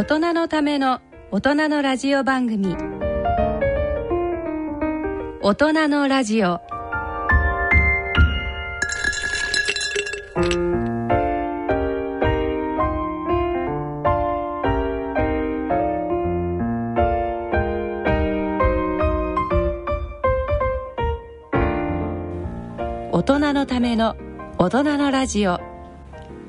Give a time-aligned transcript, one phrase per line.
[0.00, 2.74] 大人のための大人のラジオ番組。
[5.42, 6.62] 大人のラジオ。
[23.12, 24.16] 大人のための
[24.56, 25.60] 大人のラジオ。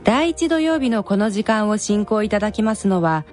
[0.04, 3.23] 第一土曜日のこの時間を進行いただきますのは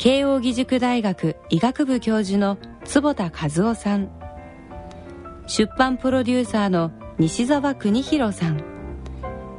[0.00, 4.08] 慶應義塾大学医学部教授の坪田和夫さん
[5.46, 8.64] 出版プロデューサーの西澤邦弘さん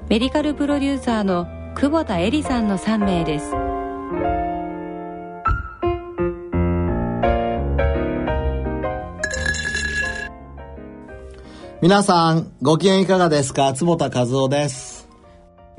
[0.09, 3.51] メディカルプロデューサーの久保田恵里さんの3名です
[11.83, 13.73] 皆さん、ご機嫌いかがですか？
[13.73, 15.07] 坪田和夫です。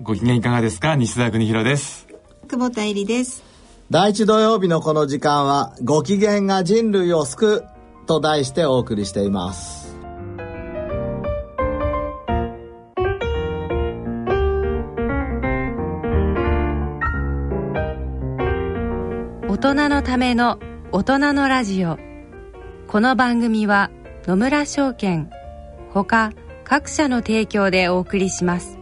[0.01, 0.95] ご機嫌いかがですか？
[0.95, 2.09] 西澤邦弘です。
[2.49, 3.52] 久保田恵里です。
[3.93, 7.65] 第一土曜日のこの時間は、ご機嫌が人類を救う
[8.07, 9.99] と題してお送りしています。
[19.47, 20.59] 大人のための
[20.91, 21.99] 大人のラジオ
[22.89, 23.91] この番組は
[24.27, 25.31] 野村証券
[25.91, 26.33] ほか
[26.65, 28.82] 各社の提供でお送りします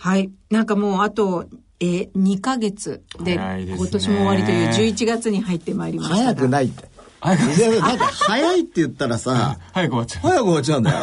[0.00, 0.30] はい。
[0.50, 1.44] なんかもうあと、
[1.78, 6.22] えー、2ヶ月でですね今年も終わりという11月に入ってまいりましたが。
[6.22, 6.88] 早くないって。
[7.20, 10.98] 早くだって早いって言ったらさ、 早く終わっちゃ早く終わっちゃうんだよ。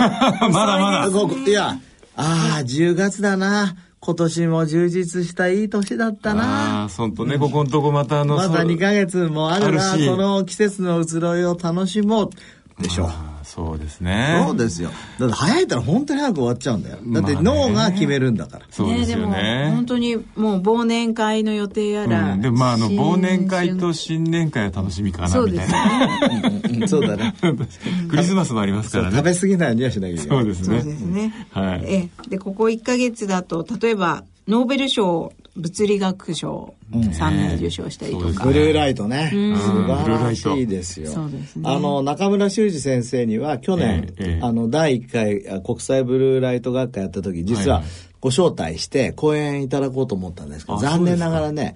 [0.48, 0.50] う。
[0.50, 1.50] まだまだ。
[1.50, 1.80] いや、
[2.16, 3.76] ああ、10月だな。
[4.00, 6.82] 今年も充実したいい年だったな。
[6.82, 9.92] ああ、そんとね、ここのとこまたあの、まだそう2ヶ月もあるな。
[9.92, 12.32] あるしこの季節の移ろいを楽しも
[12.80, 12.82] う。
[12.82, 13.08] でしょ。
[13.08, 14.44] あーそうですね。
[14.46, 14.92] そうですよ。
[15.20, 16.98] だって早いったら本当に早く終わっちゃうんだよ。
[16.98, 18.66] だってまあね脳が決めるんだから。
[18.70, 19.72] そうですよでもね。
[19.74, 22.34] 本当にもう忘年会の予定やら。
[22.34, 27.34] うん、でもまああの新忘年会春と新年会は楽しみかなそうですみたいな、 そうだね。
[28.10, 30.38] クリスマスもありますからね食べ過ぎないようにはしなきゃいけない。
[30.38, 31.48] そうですそうねですね。
[31.52, 38.46] はいええで、ここ1ヶ月だと、例えば、ノーベル賞、物理学賞3名受賞したりとか。
[38.46, 39.30] ブルーライトね。
[39.32, 41.28] 素ブルー晴らしライトいですよ。
[41.28, 47.82] ねあの、中村修二先生には去年、えあの、第1回あ国際ブルーライト学会やった時、実は
[48.22, 51.76] ご招待して講演いただこうと思ったんですけど、あ残念ながらね、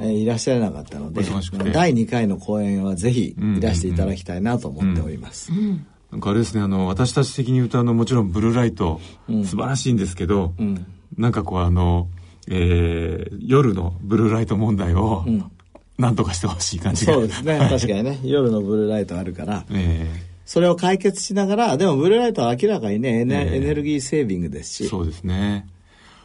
[0.00, 1.22] えーいらっしゃらなかったので
[1.72, 5.52] 第2回の講演はぜひいらしていただきたいなと思っております。
[6.10, 10.86] なんかあれですねあの私たち的に言うとあのもちろんブルーライト、素晴らしいんですけど、ん。
[11.16, 12.08] なんかこうあの、
[12.50, 15.24] えー夜のブルーライト問題を、
[15.98, 17.14] なんとかしてほしい感じが。
[17.14, 17.58] そうですね。
[17.70, 20.06] 確かにね、夜のブルーライトあるから、え
[20.44, 23.56] それを解決しながら、でもブルーライトは明らかにね、エネ,、ええ。
[23.56, 25.66] エネルギーセービングですし、ーそうですね。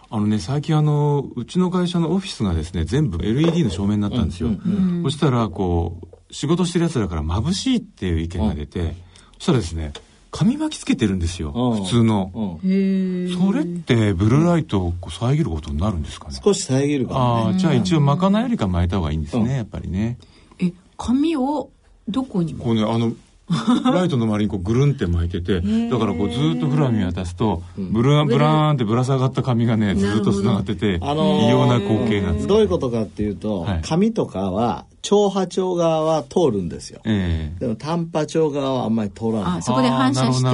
[0.10, 4.50] あのね最近あのうちの会社のオフィスがですね全部 LED の照明になったんですよ、
[5.02, 8.94] そしたらこう仕事してるやつらから眩しいっていう意見が出て、
[9.40, 9.92] そしたらですね
[10.36, 11.84] 紙巻きつけてるんですよ、うん。
[11.84, 12.32] 普通の。
[12.64, 16.40] それってブルーライトをこう遮ることになるんですかね？
[16.44, 17.44] 少し遮るかもね。
[17.46, 20.18] ああじゃあ一応巻かないよりか巻いた方がいいんですね、やっぱりね。
[20.60, 21.70] え、紙を
[22.10, 23.14] どこにもこうねあの
[23.94, 33.82] ライトの周りにこうぐるんって巻いててだからこうずーっとフラ見渡すとブルーンブラーンってぶら下がった紙がねずーっとつながっててあのー異様な光景なんですどういうことかっていうと、はい。
[33.84, 37.02] 紙とかは超波長側は通るんですよ。
[37.06, 39.62] ええでも単波長側はあんまり通らないあ、。
[39.62, 40.50] そこで反射して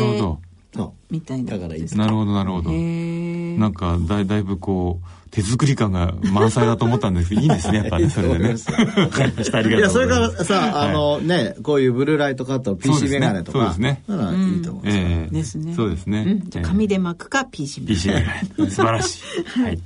[1.09, 1.51] みたいうな。
[1.51, 1.97] だからいいです。
[1.97, 2.71] なるほどなるほど。
[2.71, 8.55] なんかだいだいぶこう手作り感が満載だと思ったんですけど、 いいですね、やっぱね、それでね。
[8.97, 10.33] わかりました、ありがとうございます。
[10.33, 13.59] いや、それからさ、あのね、こういうブルーライトカット、PC メガネとか。
[13.59, 14.03] そうですね。
[14.07, 14.53] そうですね。
[14.55, 14.83] いいと思う。
[14.85, 16.23] ええですねそうですね。
[16.43, 18.13] うん、じゃあ紙で巻くか PC メガネ PC メ
[18.57, 18.71] ガネ。
[18.71, 19.21] 素晴らしい。
[19.61, 19.79] はい。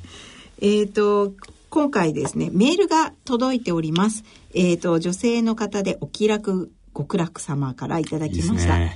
[0.62, 1.34] えっ、と、
[1.74, 4.24] 今回ですね、メールが届いております。
[4.54, 8.78] えっ、と、女性の方でお気楽極楽様からいただきました。
[8.78, 8.96] ね。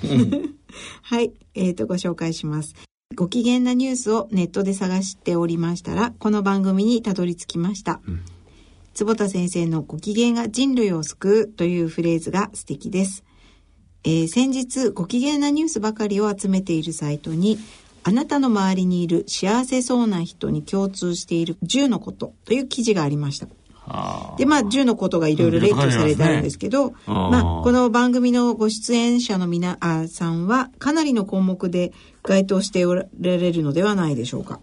[1.01, 2.75] はい、えっ、と、ご紹介します。
[3.15, 8.00] ご機嫌なニュースをネットで探しておりましたら、この番組にたどり着きました。
[8.94, 13.23] 坪田先生のご機嫌が人類を救うというフレーズが素敵です。
[14.03, 17.57] えー先日、ご機嫌なニュースばかりを集めているサイトに、
[18.07, 23.48] あなたの周りにいる幸せそうな人に共通している10のことという記事がありました。
[23.86, 31.92] あで、まあ、10のことがいろいろ例挙されてあるんですけど、まあ、この番組のご出演者の皆あさんは、かなりの項目で
[32.24, 34.62] 該当しておられるのではないでしょうか。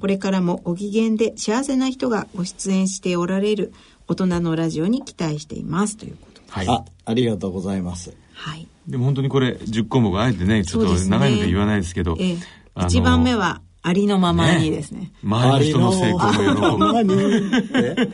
[0.00, 3.72] これからもご機嫌で幸せな人がご出演しておられる
[4.06, 5.96] 大人のラジオに期待しています。
[5.96, 6.46] ということで。
[6.50, 6.68] はい。
[6.68, 8.12] あ、ありがとうございます。
[8.34, 8.68] はい。
[8.86, 15.10] でも本当にこれ10項目あえてね、ちょっと長いので言わないですけど、ええあの一番目は、ありのままにですね。
[15.24, 17.16] 周りの人の成功も喜ぶ。
[17.16, 18.12] ぶ。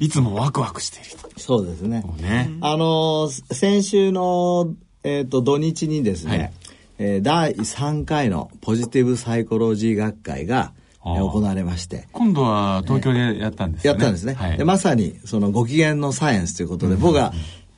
[0.00, 1.28] いつもワクワクしている人。
[1.36, 2.04] そうですね。
[2.20, 2.50] ね。
[2.60, 6.52] あのー先週の、えっ、と、土日にですね、はい
[6.98, 10.72] えー第3回のポジティブサイコロジー学会が、
[11.02, 14.00] 行われまして、今度は東京でやったんですよね。
[14.00, 14.34] やったんですね。
[14.34, 14.64] はいで。
[14.64, 17.32] まさに、そのご機嫌のサイエンスということで、僕は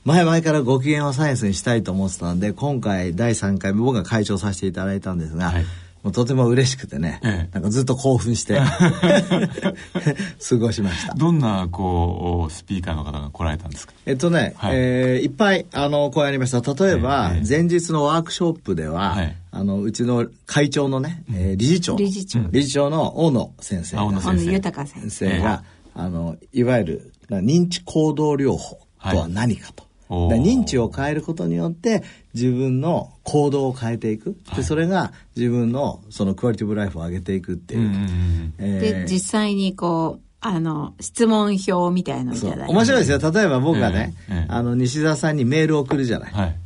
[0.05, 5.65] 前々からご機嫌をサイエンスにしたいと思ってたんで、今回第3回目僕が会長させていただいたんですが、はい
[6.03, 7.55] もうとても嬉しくてね、ええ。
[7.55, 8.59] なんかずっと興奮して。
[10.49, 11.15] 過ごしました。
[11.15, 13.93] どんな、こう、スピーカーの方が来られたんですか？
[14.07, 14.77] えっとね、はい。
[14.77, 16.61] えーいっぱい、あの、こうやりました。
[16.85, 19.37] 例えば、ええ前日のワークショップでは、はい。
[19.53, 21.97] あの、うちの会長のね、えー理事長。
[21.97, 22.41] 理事長。
[22.51, 24.53] 理事長の大野先生大野先生。
[24.53, 25.29] 豊先先生。
[25.37, 25.63] 生が、
[25.95, 29.85] あの、いわゆる、な認知行動療法とは何かと。
[30.09, 32.03] 認知を変えることによって
[32.35, 34.37] 自分の行動を変えていく。
[34.57, 37.81] で、それが自分のそのクオリティブライフを上げていくっていう。
[37.81, 42.73] うえー実際にこう、あの、質問票みたいのをいただいて。
[42.73, 43.19] 面白いですよ。
[43.19, 46.33] 例えば僕がね、ええええあの、西澤さんにメールを送るじゃない。
[46.33, 46.57] はい。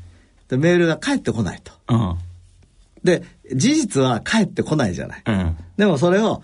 [0.49, 1.73] でメールが返ってこないと。
[1.89, 2.17] うん。
[3.05, 3.23] で、
[3.55, 5.23] 事実は返ってこないじゃない。
[5.27, 5.57] うん。
[5.77, 6.43] でもそれを、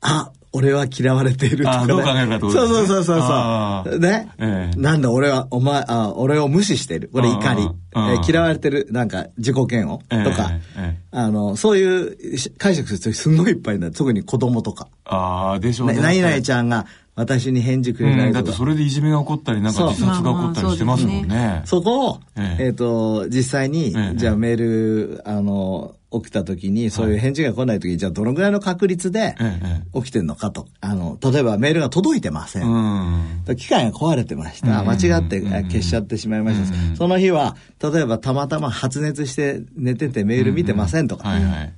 [0.00, 1.82] あ、俺は嫌われているとか、ね。
[1.84, 3.98] あどう考えるかとそうそうそうあーそう。
[3.98, 7.10] ね、ええなんだ俺は、お前、あ、俺を無視している。
[7.12, 7.62] これ怒り。
[7.62, 13.96] えあーー嫌われてる、なんか自己嫌悪ええとか、ええあの、そういうし解釈する人すんごいいっぱいいるんだ。
[13.96, 14.88] 特に子供とか。
[15.04, 15.94] ああ、でしょうね。
[15.96, 18.40] な何々ちゃんが私に返事くれなうん、だ。
[18.40, 21.62] ってそれでいじめが起こったり、なんか自殺が起こったりしてますもんね。
[21.66, 22.10] そこ？
[22.10, 30.66] を、えええっ、と、実際に、ええじゃあメール、あの、起きた時に、そういう返事が来ない時に、じゃあどのぐらいの確率でええ起きてんのかと。
[30.80, 32.70] あの、例えばメールが届いてません。
[32.70, 33.56] うん。
[33.56, 34.80] 機械が壊れてました。
[34.80, 36.90] うん間違って消しちゃってしまいました。
[36.90, 41.28] うんその日は、例えばたまたま発熱して寝ててメール見てませんとか。
[41.28, 41.72] はいはい。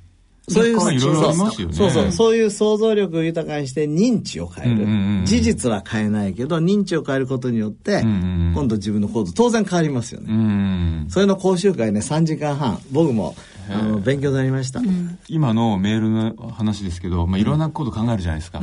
[0.48, 4.82] そういう、まあいろいろありますよねそうそう、そういう想像力を豊かにして認知を変える。
[4.84, 8.14] うんうんうん事実は変えないけど、認知を変えることによって、うんうん
[8.48, 10.26] うん今度自分の行動、当然変わりますよね。
[10.30, 11.06] うん。
[11.08, 13.34] それの講習会ね、3時間半、僕も、
[13.70, 14.80] あの、勉強になりました。
[15.28, 18.62] 今のメールの話ですけど、まあ、いろんなこと考えるじゃないですか。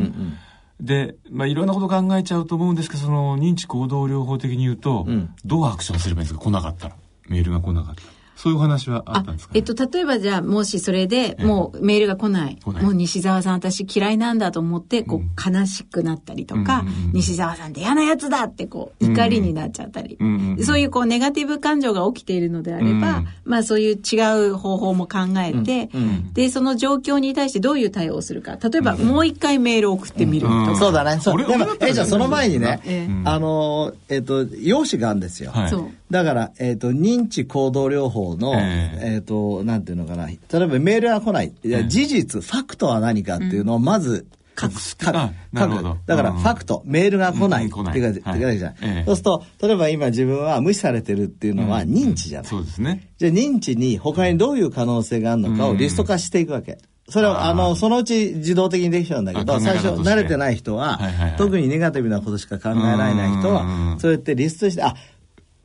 [0.80, 6.46] で、まあ、いろんなこと考えちゃうと思うんですけど、その認知行動療法的に言うと、んどうアクションすればいいんですか？
[6.46, 6.96] 来なかったら。
[7.28, 8.08] メールが来なかったら。
[8.42, 12.58] そういうお話はあったんですか、えっと、例えばじゃあ、もしそれで、もうメールが来ない。
[12.58, 20.18] 来ないもう西澤さん私嫌いなんだと思って、こう、悲しくなったりとか、うん西澤さんって嫌なやつだって、こう、怒りになっちゃったり。
[20.20, 25.92] うんそういう、こう、ネガティブ感情が起きているのであれば、うんまあ、そういう違う方法も考えて、
[26.34, 28.58] で、その状況に対してどういう対応をするか。
[28.58, 30.76] 例えば、もう一回メールを送ってみるとか。
[30.78, 31.22] そうだね。
[31.22, 31.46] そう。
[31.82, 35.52] え、じゃあその前にね、ええあの、えっ、と、容姿があるんですよ。
[35.52, 35.92] はいそう。
[36.12, 39.18] だから、えっ、と、認知行動療法の、ええ。
[39.20, 40.28] っ、と、なんていうのかな。
[40.28, 41.54] 例えばメールが来ない。
[41.64, 44.28] いや事実、ファクトは何かっていうのをまず、
[44.62, 44.98] 隠す。
[45.06, 45.98] あなるほど。
[46.06, 46.38] だから、うん。
[46.38, 48.00] ファクト、メールが来ないってうん来ない。
[48.00, 48.40] いうか、はい。
[48.40, 48.72] っていうかじゃん。
[48.96, 49.04] ええ。
[49.06, 52.50] そうすると、例えば今自分は無視されてるっていうのは認知じゃない。
[52.50, 53.10] そうですね。
[53.18, 56.78] じゃあ認知に他にどういう可能性があるのかをリスト化していくわけ。
[57.10, 64.00] それは、あの、そのうち自動的にできちゃうんだけど、最初慣れてない人ははいはいはい、特にネガティブなことしか考えられない人はう、ん。
[64.00, 64.96] そうやってリストして、あ、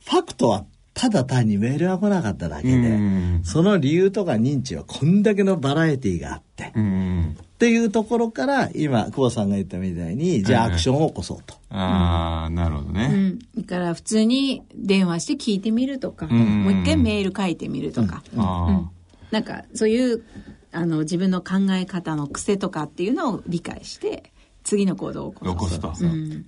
[0.07, 7.37] ファクトはただ単にメールが来なかっただけうんうでん、その理由とか認知はこんだけのバラエティがあって、うん。
[7.39, 11.55] っていうところから、今、久保さんが言ったみたいに、じゃあアクションを起こそうと。
[11.71, 13.11] ああ、なるほどね。
[13.13, 13.39] うん。
[13.63, 18.23] だから普通に電話して聞いてみるとか、んもう一回メール書いてみるとか。
[18.37, 18.91] あ
[19.31, 20.23] なんかそういう
[20.73, 24.33] あの自分の考え方の癖とかっていうのを理解して
[24.67, 25.93] 次の行動を起こすと。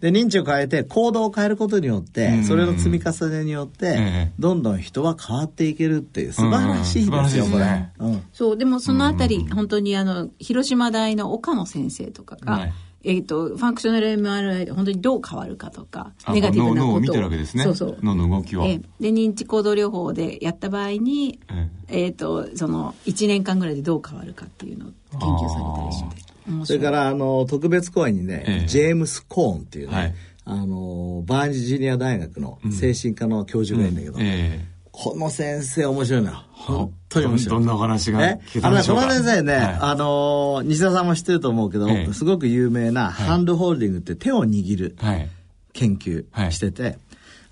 [0.00, 3.90] で認知を変えて行動を変えることによって、うんそれの積み重ねによって、え
[4.30, 12.72] えどんどん人は変わっていけるっていう素晴らしいですよ、これ、うんそう、でもそのあたり、本当にあの、広島大の岡野先生とかが、はい
[13.04, 16.86] えっ、と、ファンクショナル MRI で本当にどう変わるかとか、あネガティブなことを。
[16.86, 17.62] 脳脳を見てるわけですね。
[17.62, 17.98] そうそう。
[18.02, 18.64] 脳の動きを。
[18.64, 21.38] ええで、認知行動療法でやった場合に、
[21.88, 26.27] ええっ、と、その、1年間ぐらいでどう変わるかっていうのを研究されたりして。
[26.64, 28.66] それからあの特別講演にね、ええ。
[28.66, 30.14] ジェームス・コーンっていうね、はい。
[30.44, 36.44] あのバーンジジュニア大学の精神科の教授がいるんだけど、えこの先生面白いのよ。
[36.52, 37.58] 本当に面白い。
[37.58, 38.40] どんなお話がえ？
[38.46, 39.02] 聞けたあのんでしょうか？
[39.02, 39.78] この先生ね、はい。
[39.80, 42.12] あの西田さんも知ってると思うけど、ええ。
[42.12, 44.96] すごく有名なハンドホールディングって手を握る。
[45.74, 46.98] 研究してて、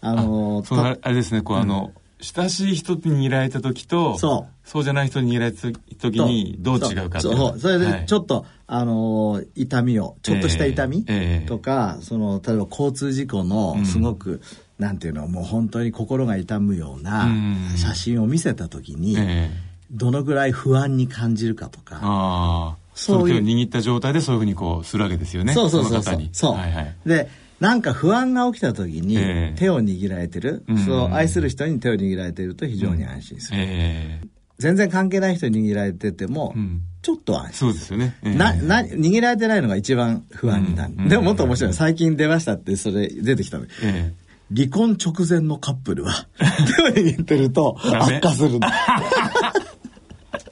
[0.01, 14.43] あのそのあれですね、こう、あの、親しい人に握られた時と、そうそうじゃない人に握られた時にどう違うかそうそれでちょっっと、あのー痛みをちょっとした痛み、ええとかその例えば交通事故のすごく、
[14.79, 19.51] なんていうのもう本当に心が痛むようなうん写真を見せた時に、ええ。
[19.93, 22.77] どのぐらい不安に感じるかとか、ああ。
[22.93, 25.53] そいういう手を握った状態でそういうふうにこうするわけですよね。
[25.55, 26.03] そうそうそう。
[26.03, 26.97] そうそう、はいはい。
[27.07, 27.29] で
[27.61, 29.57] なんか不安が起きた時にええ。
[29.57, 38.17] 手を握られてる、うんその愛する人に手を握られてると非常に安心する、ええ全然関係ない人に握られてても、うんちょっと安心そうですよね。
[38.25, 40.95] ええな、な、握られてないのが一番不安になる。
[40.99, 41.73] うんでももっと面白い。
[41.73, 43.67] 最近出ましたって、それ出てきたの。
[43.85, 44.13] え
[44.53, 48.73] 離婚直前のカップルは、手を握ってると悪化するんだ。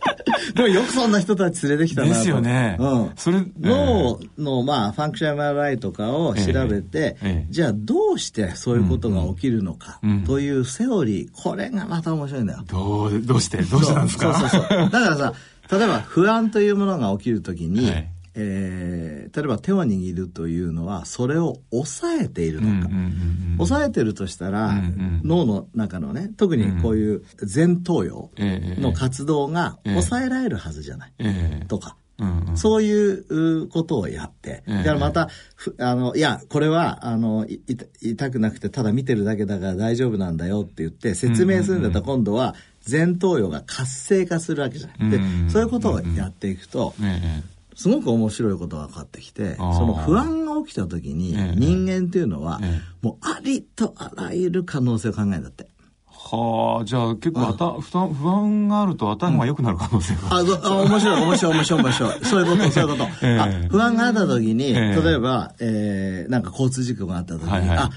[0.54, 2.14] でもよくそんな人たち連れてきたなと。
[2.14, 2.76] ですよね。
[2.78, 3.10] うん。
[3.16, 7.16] それ脳の、まあ、ファンクション MRI とかを調べて、
[7.50, 12.60] じゃあどうしてそういうことが起きるのかというセオリー、これがまた面白いんだよ。
[12.62, 12.72] え。
[12.72, 13.62] どう、どうして？
[13.62, 14.34] どうしてなんですか？
[14.38, 14.78] そうそうそう。
[14.78, 15.32] だからさ、
[15.72, 22.68] 例えば不安というものが起きるときに、 はいえー例えば手を握るというのは、それを抑えているのか。
[22.68, 23.56] うんうんうんうん。
[23.56, 25.20] 抑えてるとしたら、うんうん。
[25.24, 27.22] 脳の中のね、特にこういう
[27.52, 29.94] 前頭葉ええの活動がええ。
[29.94, 31.12] 抑えられるはずじゃない。
[31.18, 31.66] ええ。
[31.66, 31.96] とか。
[32.18, 32.56] うんうん。
[32.56, 34.76] そういううことをやって、ええ。
[34.78, 42.54] だからまた、ふあの、いや、これは、あの、い痛痛くなくて、ただ見てるだけだから大丈夫なんだよって言って、説明するんだったら今度は、
[42.88, 45.10] 前頭葉が活性化するわけじゃない。
[45.10, 55.68] でうんうんうん、そういうことをやっていくと、ええすごく面白いことが分かってきて、あーその不安が起きた時にええ、人間っていうのはええ、もうありとあらゆる可能性を考えるんだって。
[56.06, 60.38] はあ、じゃあ結構あた、不安不安があると頭が良くなる可能性が。
[60.38, 62.24] あ、そあ面白い、面白い、面白い、面白い。
[62.24, 63.26] そういうこと、 そういうこと。
[63.26, 67.90] ええあ不安があった時に、ええ例えば、えー、なんか交通事故があった時に、はいはいあ、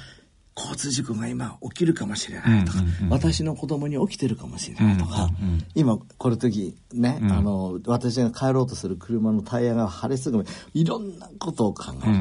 [0.58, 5.30] 交通事故が今起きるかもしれないとか、私の子供に起きてるかもしれないとか、
[5.76, 12.14] 今この時ね、うんあの、私が帰ろうとする車のタイヤが腫れすぐめ、いろんなことを考える。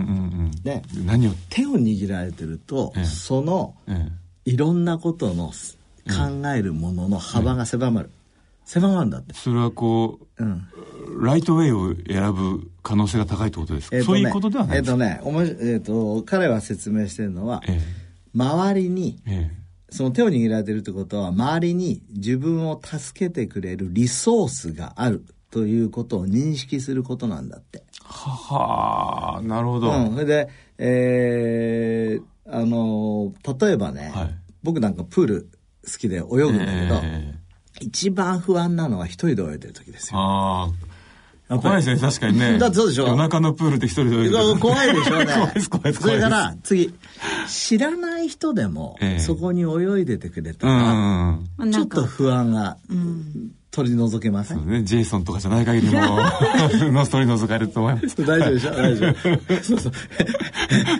[0.64, 3.04] ね何を、手を握られてると、ええ。
[3.04, 4.10] そのえ
[4.46, 4.50] え。
[4.50, 8.10] いろんなことの考えるものの幅が狭まる。
[8.66, 9.34] 狭まるんだって。
[9.34, 10.68] それはこう、うん。
[11.20, 17.80] ライトウェイを選ぶ可能性が高いってことですか、えーとねそういうことではないえっ、ですか、とね、おもしえっ、と、彼は説明してるのは、え
[18.36, 27.84] 周りに、ええその手を握られてるってことは、周りに自分を助けてくれるリソースがあるということを認識することなんだって。
[27.84, 29.92] えははなるほど。
[29.92, 30.12] うん。
[30.12, 35.48] それで、えー、あの、例えばね、はい僕なんかプール
[35.84, 37.46] 好きで泳ぐんだけど、ええ
[37.80, 40.18] 一番不安なのは一人で泳いでる時ですよ。
[40.18, 40.85] ああ。
[41.48, 42.58] 怖いですね、確かにね。
[42.58, 44.56] だってそうでしょ夜中のプールで一人で泳いでる。
[44.58, 45.26] 怖いでしょうね。
[45.32, 46.02] 怖いです、怖いです。
[46.02, 46.92] それから次、
[47.48, 52.76] 知らない人でもええそこに泳いでてくれたら、ちなんかょっと不安が
[53.70, 56.00] 取り除けませんそうね、ジェイソンとかじゃない限りも、
[56.90, 58.16] のストーリー覗かれると思います。
[58.24, 58.70] 大丈夫でしょ？
[58.72, 59.62] 大丈夫。
[59.62, 59.92] そうそう。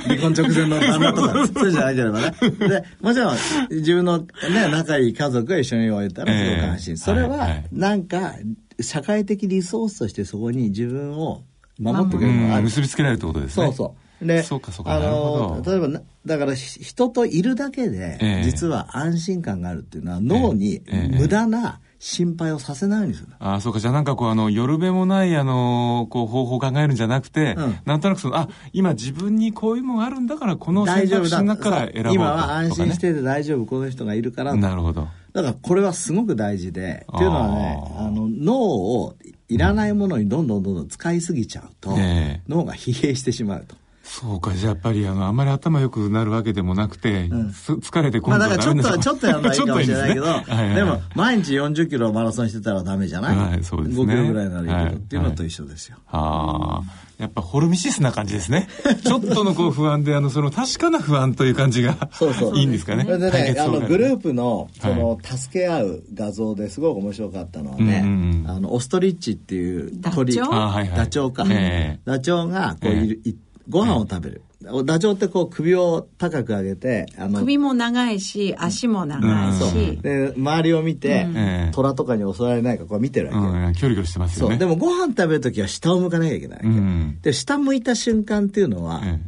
[0.07, 2.59] 離婚直前の旦那とか、そうじゃないじゃないかね。
[2.69, 3.37] で、もちろん、
[3.71, 4.26] 自分のね、
[4.71, 6.93] 仲いい家族が一緒に終えたらすごく安心。
[6.93, 8.35] ええそれは、はいはいなんか、
[8.80, 11.42] 社会的リソースとしてそこに自分を
[11.78, 12.71] 守ってくれるのがあうんる。
[12.71, 13.66] 結びつけられるってことですね。
[13.66, 14.26] そうそう。
[14.26, 23.28] で、そうかそうかあなるほどの、例えばな、だからひ人といるだけで、ええ実は安心感があるっていうのは脳にええ無駄な心配をさせないようにする。
[23.38, 23.80] ああ、そうか。
[23.80, 34.54] じゃあなんかこう、あの、夜べもない、あの、こう、方法を考えるんじゃなくて、うんなんとなくその、あ、今自分にこういうものがあるんだから、この選択肢の中から選ぼうと今は安心しとてて大丈夫、この人がいるから。
[34.54, 35.09] なるほど。
[35.37, 39.14] だからこれはすごく大事で、っていうのはね、あの脳を
[39.50, 43.76] いらないものにどんどんどんどん使いすぎちゃうと、ええ脳が疲弊してしまうと。
[44.09, 47.51] そうか、じゃあやっぱりあの、あんまり頭良くなるわけでもなくて、ん。
[47.53, 50.55] す疲れてまあ今度はだからちょっと、ちょっとやんないいかもしれないけど、ちょっといいんですね。
[50.57, 50.75] はいはい。
[50.77, 53.37] でも、毎日40キロマラソンしてたらダメじゃない？
[53.37, 55.97] はいそうですね ?5 キロぐらいならいいけど、はいっていうのと一緒ですよ。
[56.09, 56.83] ああ、
[57.19, 58.69] やっぱホルミシスな感じですね。
[59.05, 62.57] ちょっとのこう不安で、あの、その確かな不安という感じが、そうそう。
[62.57, 63.05] いいんですかね。
[63.05, 68.51] それでね、あの、グループの、そはの、助け合う画像ですごく面白かったのはね、うんうんうん。
[68.51, 70.55] あの、オストリッチっていうダ鳥、チョウ？
[70.55, 70.97] あはいはい。
[70.97, 71.45] ダチョウか。
[71.51, 72.01] ええ。
[72.05, 73.35] ダチョウが、こう、いるい
[73.69, 74.43] ご飯を食べる。
[74.85, 83.39] ダチョウってこう、首を高く上げて、あの、首も長いし、足も長いうんし、で、周りを見て、ええ虎とかに襲われないかこう見てるわけ。
[83.39, 84.41] うん、キョロキョロしてます。
[84.41, 84.57] よね。
[84.57, 86.69] でもご飯食べるときは下を向かなきゃいけないわけ。
[86.69, 89.21] うんで、下向いた瞬間っていうのは、え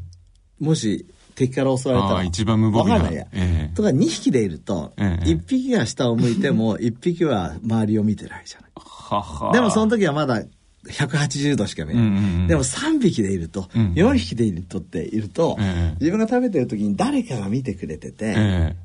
[0.59, 3.27] もし敵から襲われたら、一番無防備なわかんないや。
[3.33, 8.71] ええとか2匹でいると、ええ1匹が下を向いても、1匹は周りを見てるわけじゃない。
[8.77, 10.43] ははでもその時はまだ
[10.87, 12.05] 180度しか見えない。
[12.05, 18.77] うんうんうんでも3匹でいると、うん4匹でいるとっていると、ええ自分が食べてる時に誰かが見てくれてて、え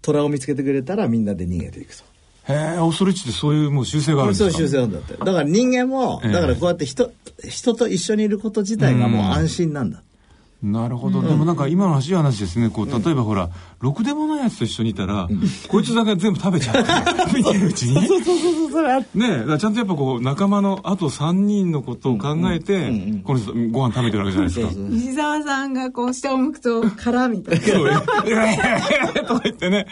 [0.00, 2.04] 虎を見つけてくれたらみんなで逃げていくと。
[2.48, 4.50] えへえ、オスリッチってそういうもう習性があるんですか？
[4.50, 5.12] そういう習性なんだって。
[5.14, 7.12] だから人間も、ええだからこうやって人、
[7.48, 10.02] 人と一緒にいること自体がもう安心なんだ。
[10.62, 11.22] なるほど。
[11.22, 12.70] でもなんか今の話い話ですね。
[12.70, 13.50] こう、例えばほら、
[13.80, 15.28] ろくでもないやつと一緒にいたら、
[15.66, 16.74] こいつだけ全部食べちゃっ
[17.32, 18.00] て、 見てるうちに。
[18.00, 22.92] ねそうそうそう、それあえ、だからちゃんとやっぱこう、仲間のあと3人のことを考えて、
[23.24, 24.72] この人ご飯食べてるわけじゃないですか。
[24.72, 27.66] そうそう西澤さんがこう下を向くと殻みたいな。
[27.66, 27.92] そう、え
[29.16, 29.86] えとか言ってね。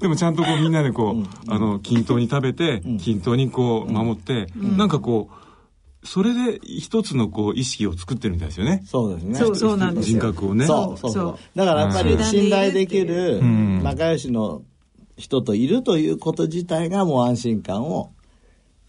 [0.00, 5.45] でもちゃんとこうみんなでこう、あの、均等に食べて、均等にこう守って、なんかこう、
[6.06, 8.82] それで一つのこう意識を作ってるみたいですよね。
[8.86, 9.34] そうですね。
[9.34, 10.32] そうそうなんです人よ。
[10.32, 10.66] 格をね。
[10.66, 11.36] そうそうそそうう。
[11.54, 14.62] だからやっぱりうん信頼できるん仲良しの
[15.16, 18.12] 人といるということ自体がもう安心感を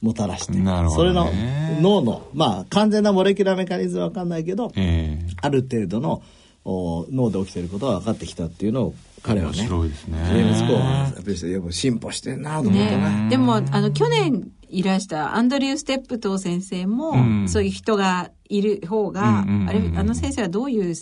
[0.02, 6.22] もたらしていくなるほどそれのね脳の、まあ完全なモレキュラーメカニズムはわかんないけど、ええある程度の
[6.66, 11.22] お脳で起きてることが分かってきたっていうのを彼はね、面白いですねジェームズ・コーはやっぱ
[11.68, 13.24] り進歩してんなと思ってね。
[13.24, 17.50] ね、でもあの去年いらしたアンドリュー・ステップトー先生も、うん。
[17.50, 20.96] そういう人がいる方が、うんうんうんうんあれあの先生はどういう、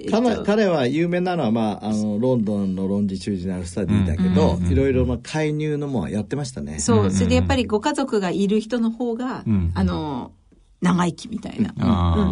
[0.00, 6.78] えっと彼彼は有名なのは、まあ、あのロンドンの longitudinal study だけど、いろいろまあ介入のもやってましたね。
[6.80, 9.72] そうそれでやっぱりご家族がいる人の方が、うん。
[9.74, 10.32] あの
[10.80, 11.72] 長生きみたいな、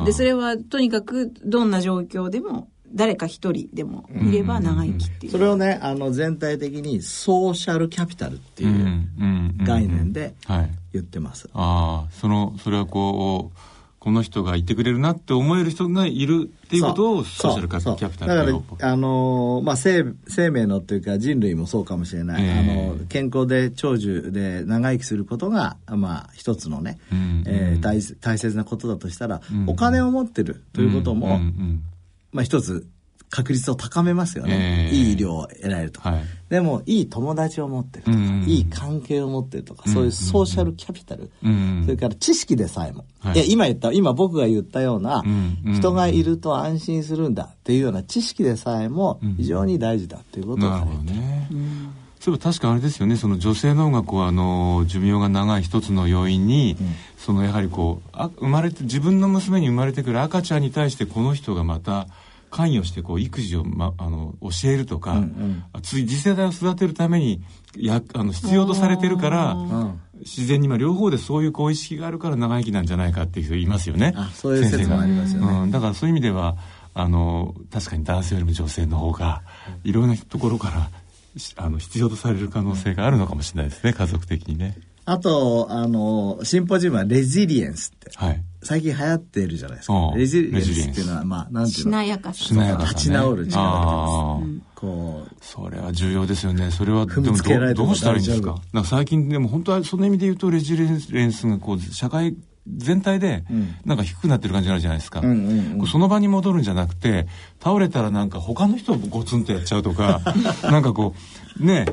[0.01, 0.05] うん。
[0.05, 10.71] でそれはとにかくどんな状況でも誰か一人でもいれば長生きっていう、それをね、あの全体的にソーシャルキャピタルっていううんうんうん概念ではい。
[10.93, 11.49] 言ってます。
[11.55, 13.59] ああ、その、それはこう、
[13.99, 17.79] この人がいてくれるなって思える人がいるっていうことをソーシャルキャ
[18.11, 22.43] ピタルだとから、あのーまあ、生、生命のというか人類もそうかもしれない。
[22.43, 22.53] ええ。
[22.53, 29.69] あの、健康で長寿で長生きすることが、まあ、一つのね、うんえー大大切なことだとしたら、うん。
[29.69, 31.83] お金を持ってるということも、うんうん
[32.33, 32.87] まあ、一つ
[33.33, 34.91] 確率を高めますよね。
[34.91, 34.95] ええ。
[34.95, 36.03] いい医療を得られると。
[36.03, 36.11] か。
[36.11, 36.25] はい。
[36.51, 43.35] でも、いい友達を持ってるとか、うんうんいい関係を持ってるとか、そういうソーシャルキャピタル、うんそれから知識でさえも、はい。
[43.37, 52.03] い、や今言った、今僕が言ったような、うんうん人がいると安心するんだっていうような知識でさえもうん非常に大事だっていうことをなるほど彼は言ってるね。
[52.21, 56.77] そういえば確かあれですよね、その女性の音楽はあの寿命が長い一つの要因に、
[57.17, 62.07] そのやはりこうあ生まれて自分の娘に生まれてくる赤ちゃんに対してこの人がまた
[62.53, 67.43] 関与してこう育児を、ま、あの教えるとか、んつい次世代を育てるために
[67.77, 70.01] やあの必要とされてるからうん。
[70.23, 74.13] 自然にまあ両方でそういうこう意識があるから長生きなんじゃないかっていう人いますよね。
[74.17, 75.61] あそういう説もありますよね。
[75.63, 76.57] うん、だからそういう意味では
[76.95, 79.43] あの確かに男性よりも女性の方が
[79.83, 84.79] いろんなところからしあの必要とされる可能性があるのかもしれないですね家族的にね。
[85.05, 88.45] あと、あの、シンポジウムはレジリエンスって、はい。
[88.63, 90.13] 最近流行っているじゃないですか。
[90.17, 92.45] レジリエンススっていうのは、まあ、なんていうしのなやかさ。
[92.45, 93.61] しなやかさ、ね、立ち直る力。
[93.63, 94.41] ああ
[94.75, 96.71] こう、それは重要ですよね。
[96.71, 98.57] それはでもどどうしたらいいんですか？
[98.73, 103.75] なんか最近でも本当はその意味で言うとレジリエンスがこう社会全体でうん。
[103.85, 105.21] なんか低くなってる感じがあるじゃないですか。
[105.21, 105.87] うんうんうん。
[105.87, 107.27] その場に戻るんじゃなくて
[107.63, 110.21] 倒れたらなんか他の人をゴツンとやっちゃうとか
[110.63, 111.15] なんかこ
[111.61, 111.87] うね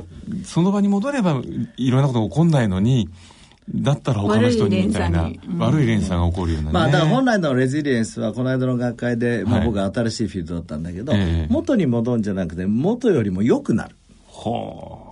[0.44, 1.42] その場に戻れば
[1.76, 3.08] いろんなことが起こんないのに
[3.68, 6.72] だったら他の人にみたいな悪い連鎖が起こるようなね。
[6.72, 13.94] まあ、だから本来のレジリエンスは、この間の学会で、まあ、はい僕は新しいフィールドだったんだけど、ええ元に戻るんじゃなくて、元よりも良くなる。
[14.28, 15.10] はあ。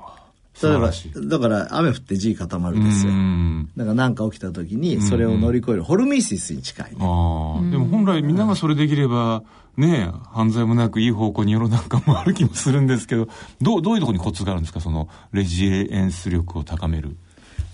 [0.61, 1.29] 例えば素晴らしい。
[1.29, 3.15] だから、雨降って地固まるんですよう。
[3.15, 6.97] んだから何か起きた時に、それを乗り越える、ホルミシスに近いね。
[6.99, 9.45] ああ、でも本来みんながそれできれば、
[9.77, 13.29] ね犯罪もなくいい方向に世の中もある気もするんですけど、
[13.63, 14.81] どう、どういうところにコツがあるんですか？
[14.81, 17.17] その、レジリエンス力を高める。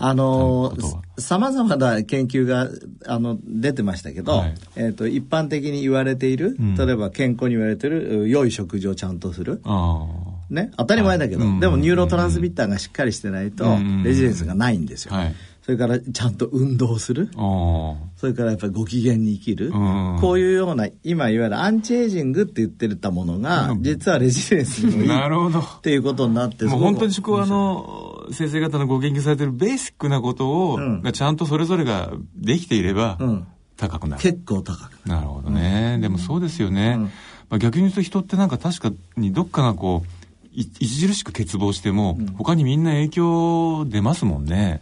[0.06, 0.76] あの
[1.18, 2.68] さまざまな研究が
[3.06, 4.54] あの出てましたけど、はい。
[4.76, 6.76] えっと一般的に言われている、ん。
[6.76, 10.06] 例えば健康に言われている良い食事をちゃんとする、あ
[10.50, 11.60] ね、当たり前だけど、はい。
[11.60, 14.02] でもニューロトランスミッターがしっかりしてないと、うん。
[14.02, 15.34] レジデンスがないんですよ、はい。
[15.62, 17.30] それからちゃんと運動する。
[17.32, 20.18] それからやっぱりご機嫌に生きる、うん。
[20.20, 23.82] こういうような今いわゆるアンチエイジングって言ってたものが、うん。
[23.82, 25.60] 実はレジデンスにもいい なるほど。
[25.60, 33.46] っていうことになってもう本当にそこはあの先生方のご研究されてるベーシックなことを、うんがちゃんとそれぞれができていればうん。
[33.76, 35.26] 高くなる、結構高くなる。
[35.26, 37.02] ほどね、でもそうですよね、うん。
[37.02, 37.10] ま
[37.56, 40.08] あ、逆に言うと人ってなんか確かにどっかがこう
[40.52, 44.80] い著しく欠乏しても、他にみんな影響出ますもんね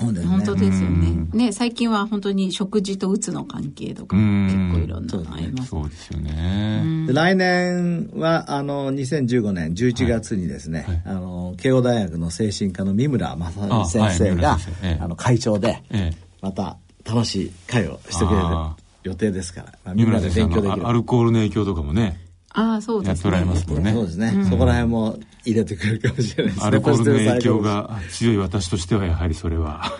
[0.00, 0.24] ね。
[0.24, 1.08] 本当ですよね。
[1.32, 1.38] うん。
[1.38, 4.46] ね、最近は本当に食事とうつの関係とか、うん。
[4.46, 5.70] 結構いろんなのあります。
[5.70, 11.02] そうですよね、で来年はあの2015年11月にですね、はい。
[11.04, 14.98] あの慶応大学の精神科の三村正あ美先生が、村先生ええ。
[15.00, 16.16] あの会長でええ。
[16.40, 20.82] また楽しい会をしてくれるあ予定ですから、まあ、三村先生勉強できる。
[20.82, 23.10] のアルコールの影響とかもねああ、そうですね。
[23.14, 23.92] やっておられますもんね。
[23.92, 26.66] そうですね、そこら辺も入れてくるかもしれないですね。
[26.66, 29.92] アルコールの影響が強い私としてはやはりそれは。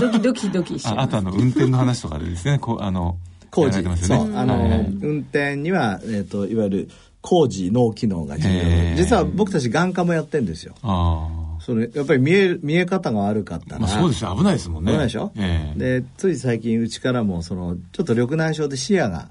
[0.00, 0.78] ドキドキドキ。
[0.78, 2.58] し ああとあの運転の話とかでですね。
[2.58, 3.16] こうあの
[3.50, 3.82] 工事。
[3.82, 3.96] ね。
[3.96, 4.36] そう。
[4.36, 6.88] あの、はい運転には、えー、といわゆる
[7.20, 8.94] 工事脳機能が重要、ええ。
[8.96, 10.74] 実は僕たち眼科もやってるんですよ。
[10.82, 11.28] あ
[11.60, 14.34] それやっぱり見え見え方が悪かったら、あまあそうですよ。
[14.36, 14.92] 危ないですもんね。
[14.92, 15.78] 危ないでしょ、ええ。
[16.00, 19.28] でつい最近うちからもそのちょっと緑内障で視野が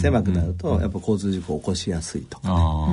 [0.00, 2.88] 狭くなると、やっぱ交通事故を起こしやすいとか、あ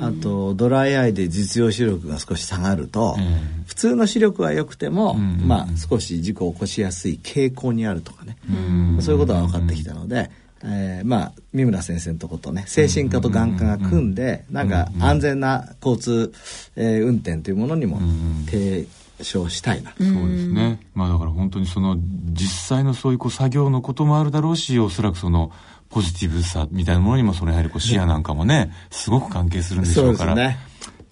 [0.00, 8.52] ああとドライアイで実用視力が少し下がると、ええ普通の視力は良くても、まあ、少し事故を起こしやすい傾向にあるとかね、う
[8.98, 9.02] ん。
[9.02, 10.30] そういうことが分かってきたので、
[10.62, 16.32] えーまあ、三村先生のとことね精神科と眼科が組んで、なんか安全な交通、
[16.76, 18.00] えー運転というものにも
[18.46, 18.86] 提
[19.20, 20.80] 唱したいな、そうですね。
[20.94, 21.98] まあだから本当にその
[22.32, 25.50] 実際のそういうこう作業のこともあるだろうし、おそらくその
[25.88, 30.34] ポジティブさみたいなものにもそのやはりこう視野なんかもね、すごく関係するんでしょうから。
[30.34, 30.58] ね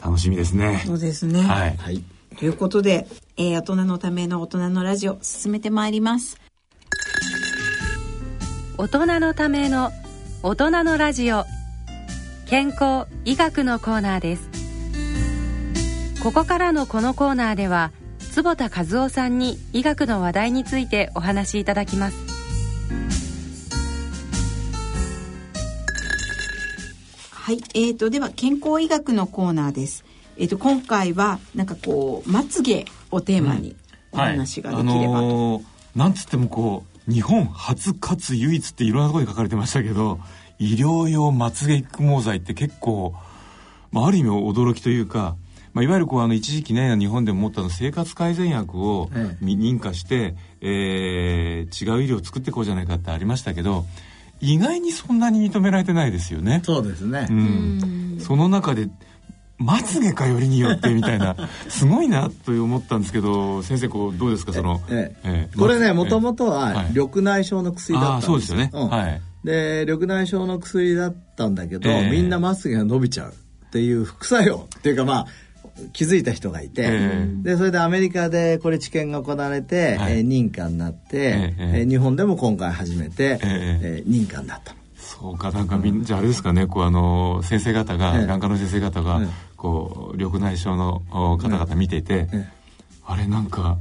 [0.04, 0.82] 楽しみですね。
[0.84, 1.42] そうですね。
[1.42, 1.76] はい。
[1.76, 2.02] はい
[2.38, 3.06] ということで、
[3.36, 6.38] えー大人のための大人のラジオ進めてまいります。
[8.76, 9.92] 大人のための
[10.42, 11.44] 大人のラジオ
[12.46, 14.50] 健康医学のコーナーです
[16.22, 17.92] ここからのこのコーナーでは
[18.32, 22.33] 坪田和夫さんに医学の話題についてお話しいただきます
[27.44, 27.58] はい。
[27.74, 30.06] えーと、では、健康医学のコーナーです。
[30.38, 33.76] えーと、今回は、なんかこう、まつげをテーマに
[34.12, 34.94] お話ができればと。
[34.94, 35.62] はいあのー
[35.94, 40.20] なんつってもこう、日本初かつ唯一っていろんなところに書かれてましたけど、
[40.58, 43.14] 医療用まつげ育毛剤って結構、
[43.92, 45.36] まあ、ある意味驚きというか、
[45.74, 49.10] まあ、いわゆるこうあの一時期ね日本でも持ったの生活改善薬を
[49.42, 53.84] 認可して、えー違う医療を作っていこうじゃないかってありましたけど
[54.52, 56.60] 意外にそんなに認められてないですよね。
[56.64, 58.88] そうですね、うん、その中で
[59.56, 61.36] まつげかよりによってみたいな。
[61.68, 64.52] すごいなと思ったんですけど先生こうどうですか？
[64.52, 65.28] その、ええ。
[65.28, 65.56] ええ。
[65.56, 66.86] これねまもともとははい。
[66.90, 68.88] 緑内障の薬だったんですそうですよね、うん。
[68.88, 69.20] はい。
[69.44, 72.10] で緑内障の薬だったんだけど、ええ。
[72.10, 75.26] みんなまつげが伸びちゃうっていう副作用っていうかまあ
[75.92, 80.18] 気づいた人がいて、えでそれでアメリカでこれ治験が行われて、はい。
[80.18, 84.78] えー認可になって、えええー日本でも今回初めて、えええー認可になったの。
[84.96, 92.48] そうかなんかみんなじゃああれですかねこうあの先生方が、ええ眼科の先生方が、ええこう緑内障のお方々見ていて、え
[93.06, 93.78] あれなんか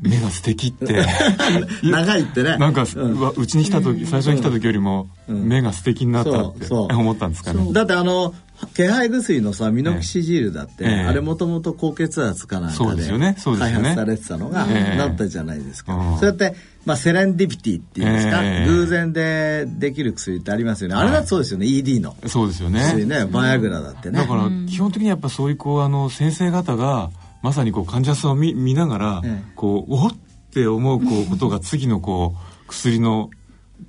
[0.00, 1.04] 目が素敵って。
[1.82, 2.56] 長いってね。
[2.56, 5.48] なんか、うちに来た時、最初に来た時よりも、うん。
[5.48, 7.72] 目が素敵になったって思ったんですかね。
[7.72, 8.34] だってあの
[8.74, 10.90] 気配薬のさミノキシジルだって、ええ。
[11.02, 13.36] あれもともと高血圧かなんかですそうでよね。
[13.38, 13.82] そうですよね。
[13.82, 14.96] 開発されてたのが、ええ。
[14.96, 16.18] なったじゃないですか、うん。
[16.18, 18.66] そうやって、まあ、セレンディピティっていうんですか、ええ。
[18.66, 20.96] 偶然でできる薬ってありますよね。
[20.96, 22.16] あれだってそうですよね、ED の。
[22.26, 22.80] そうですよね。
[22.80, 24.18] 薬ねバイアグラだってね。
[24.18, 27.10] だから基本的にやっぱそういうこうあの先生方が
[27.42, 30.12] まさにこう患者さんを見見ながら、ええこうおっ
[30.48, 33.30] って思うこうことが次のこう薬の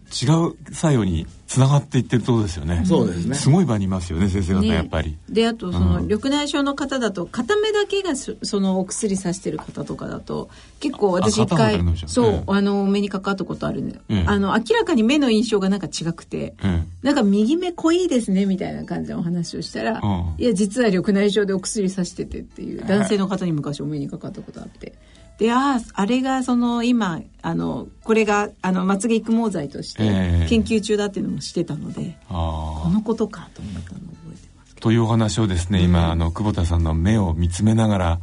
[0.10, 2.84] 違う作用につながっていってるところですよね。
[2.86, 3.36] そうですね。
[3.36, 4.68] すごい場にいますよね先生方ね。
[4.70, 5.18] やっぱり。
[5.30, 6.08] であとその、うん。
[6.08, 10.50] 緑内障の方だと片目だけがそそのお薬さしてる方とかだと
[10.80, 12.44] 結構私あ一回そう、ええ。
[12.48, 14.24] あのお目にかかったことあるんだよ、ええ。
[14.28, 20.36] あの明らかに目の印象がなんか違くて、えなんか右目濃いですねみたいな感じのお話をしたら、うん。
[20.38, 24.94] いや実は緑内障でお薬さしててっていう男性の方に昔お目にかかったことあって。
[25.40, 30.48] であああれがその今あのこれがあのまつげ育毛剤としてええ。
[30.50, 34.76] 研究中だっていうのもしてたので、あこのことかと思ったのを覚えてます。
[34.78, 38.20] あというお話をですね今あの久保田さんの目を見つめながら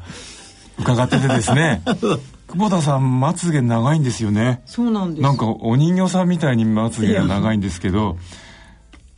[0.78, 1.82] 伺っててですね。
[1.98, 4.62] 久久保田さんまつげ長いんですよね。
[4.66, 5.22] そうなんです。
[5.22, 8.18] なんかお人形さんみたいにまつげが長いんですけど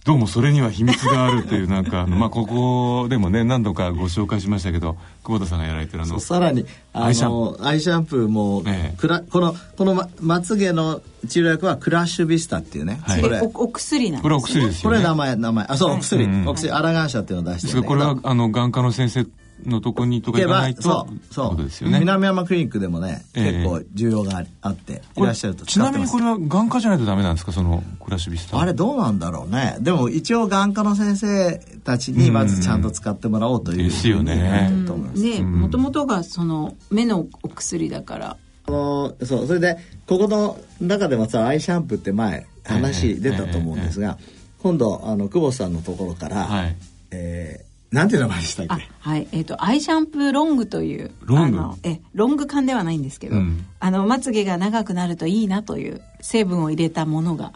[0.08, 8.96] どうもそれには秘密があるというなんか まあここでもね何度かご紹介しましたけど久保田さんがやられてるあのさらにあアイシャンのアイシャンプーも、ええ。
[8.96, 13.20] クラこのこのままつげの治療薬はクラッシュビスタっていうね、はい。
[13.20, 14.96] これおお薬なんです、ね、これお薬ですよね。
[14.96, 15.66] これ名前名前。
[15.68, 18.00] あそうお薬、うんお薬アラガン社っていうのを出してでするんだけど。
[18.00, 19.26] からこれはあの眼科の先生
[19.66, 21.62] のとこにとか行かないとそうそう。
[21.62, 22.00] ですよね。
[22.00, 23.52] 南山クリニックでもね、ええ。
[23.52, 25.64] 結構需要があっていらっしゃると。
[25.66, 27.52] ち使ってますなみにこれは眼科じゃないとダメなんですか？
[27.52, 29.76] そのクラッシュビスタあれどうなんだろうね。
[29.80, 34.34] でも一応眼科の先生たちにまずちゃんと使ってもらおうというですよね。
[34.34, 38.36] ふうになってると思います、ねもともとがその目のお薬だから。
[38.66, 44.18] あのそうそれでここの中でもさアイシャンプーって前話出たと思うんですが、
[44.62, 46.76] 今度あの久保さんのところから、はい。
[47.10, 49.28] えーなんていう名前でしたっあけはい。
[49.32, 51.58] えっ、とアイシャンプーロングというロング？
[51.82, 53.66] えロング缶ではないんですけど、うん。
[53.80, 57.52] あのまつげが長くなるといいなという成分を入れたものが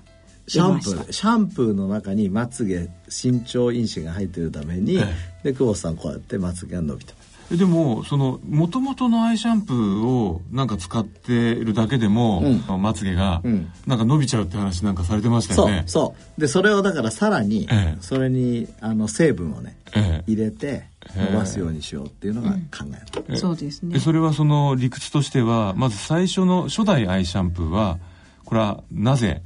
[0.48, 5.04] シャンプーシャンプーの中にまつげ身長因子が入ってるために、え
[5.44, 7.12] で久保さんこうやってまつげが伸びて。
[7.12, 7.21] ますえ
[7.56, 12.40] でもその元々のアイシャンプーをなんか使ってるだけでも、
[12.78, 13.72] まつげがうん。
[13.86, 17.98] なんか伸びちゃうって話なんかされてましたそうよね、そうでそれをだからさらに、ええ。
[18.00, 20.32] それにあの成分をねええ。
[20.32, 20.84] 入れて
[21.14, 22.84] 伸ばすようにしようっていうのが考
[23.26, 23.94] える、そうですね。
[23.94, 27.98] でそれはその理屈としてはまず最初の初代アイシャンプーは
[28.44, 29.42] これはなぜ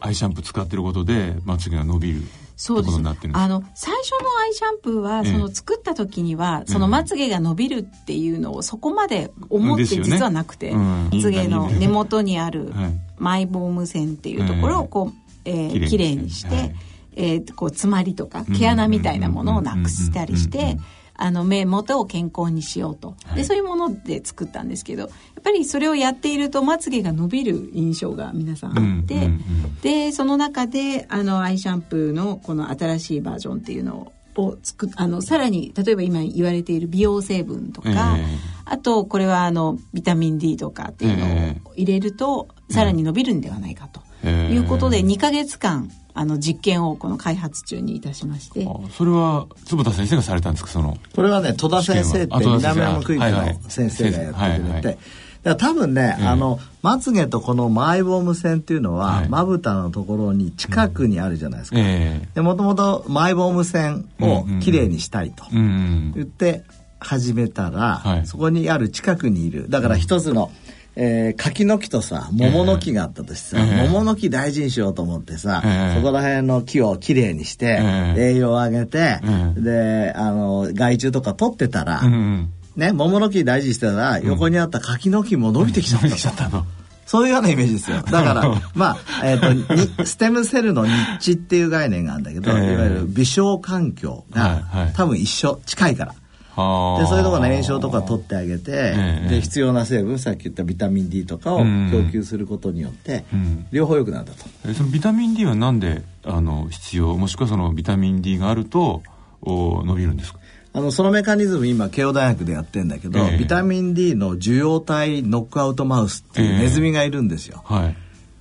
[0.00, 2.22] アイシャンプー使ってることでまつげが伸びる
[2.56, 2.86] そうです。
[2.86, 3.38] ことになってるんです。
[3.38, 5.32] かあの最初のアイシャンプーはええ。
[5.32, 11.10] その作った時にはそのまつげが伸びるっていうのをそこまで思って実はなくて、うん。
[11.12, 12.92] まつげの根元にある はい。
[13.18, 16.74] マイボーム線っていうところをこう、えー、きれいにして、はい。
[17.14, 20.78] えーこう詰まりとか毛穴みたいなものをなくしたりして
[21.22, 25.10] あの目元を健康にしようと、でそういうもので作ったんですけどやっ
[25.44, 29.42] ぱりそれをやっているとまつげが伸びる印象が皆さんあって、うんうんうん
[29.82, 38.24] でその中であのアイシャンプーのこの新しいバージョンっていうのを作っあのさらに例えば今言われている美容成分とか、ええ。
[38.64, 44.54] あとこれはあのビタミン D とかっていうのえを入れるとさらに伸びるんではないかとええ。
[44.54, 48.66] いうことで2ヶ月間あの実験をこの開発中にいたしまして。
[48.66, 50.70] あそれは坪田先生がされたんですか？
[50.70, 54.10] そのこれはね戸田先生って南山クリニックはいはいの先生。
[54.10, 54.98] がやってくれて、はいはい。
[55.42, 56.26] だ多分ね、ええ。
[56.26, 59.28] あのまつげとこのマイボーム線っていうのははい。
[59.28, 61.78] まぶたのところに近くにあるじゃないですか。
[61.78, 62.28] ええ。
[62.34, 66.62] でもともとマイボーム線をきれいにしたいと言って
[67.00, 68.26] 始めたら、はい。
[68.26, 69.68] そこにある近くにいる。
[69.68, 70.52] だから一つの、
[70.96, 82.12] えー柿の木とさ桃の木があったとしてさ、ええ桃の木大事にしようと思ってさ、ええそこら辺の木をきれいにして、ええ栄養を上げて、ええであの害虫とか取ってたら、うん。
[82.12, 86.64] うんね、桃の木大事にしてたら、横にあった柿の木も伸びてきちゃったと、伸びてきちゃったの。
[87.04, 88.00] そういうようなイメージですよ。
[88.10, 89.66] だから、まあ、 えっ、とに、
[90.04, 92.72] ステムセルのニッチっていう概念があるんだけど、ええ。
[92.72, 94.92] いわゆる微小環境が、はいはい。
[94.94, 96.14] 多分一緒、近いから。
[96.54, 97.00] はあ。
[97.02, 99.28] でそういうところの炎症とか取ってあげて、ええ。
[99.28, 101.90] で必要な成分さっき言ったビタミン D とかをうん。
[101.90, 103.66] 供給することによって、うん。
[103.72, 104.44] 両方良くなるんだと。
[104.68, 109.02] えそのビタミン D はなんであの必要もしくはそのビタミン D があると
[109.40, 110.38] お伸びるんですか？
[110.74, 113.38] あのそのメカニズム今慶応大学でやってんだけど、ええ。
[113.38, 117.62] ビタミン D の受容体ノックアウトマウスっていうネズミがいるんですよ。
[117.66, 117.96] はい。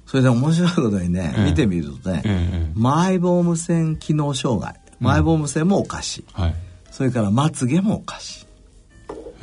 [0.06, 1.46] それで面白いことにね、ええ。
[1.46, 2.72] 見てみるとね、ええ。
[2.76, 4.76] マイボーム線機能障害。
[5.00, 6.56] マイボーム線もおかしい、はい
[7.02, 8.46] それからまつげもおかしい。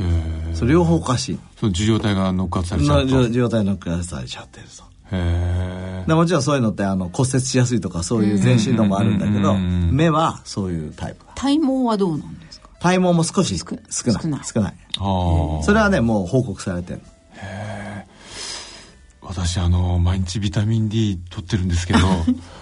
[0.01, 0.07] へ
[0.53, 1.39] えそれ両方おかしい。
[1.59, 4.85] その受容体がノックアウトされちゃのう受容体ノックアウトされちゃってると。
[5.11, 12.69] えでもちろんそういうのってあの骨折しやすいとかそういう全身のもあるんだけど目はそういうタイプ体毛はどうなんですか？
[12.79, 13.85] 体毛も少し少ない。
[13.91, 14.45] 少ない。
[14.45, 14.75] 少ない。
[14.99, 17.01] ああそれはねもう報告されてる。
[19.21, 21.99] 私あの毎日ビタミン D 取ってるんですけど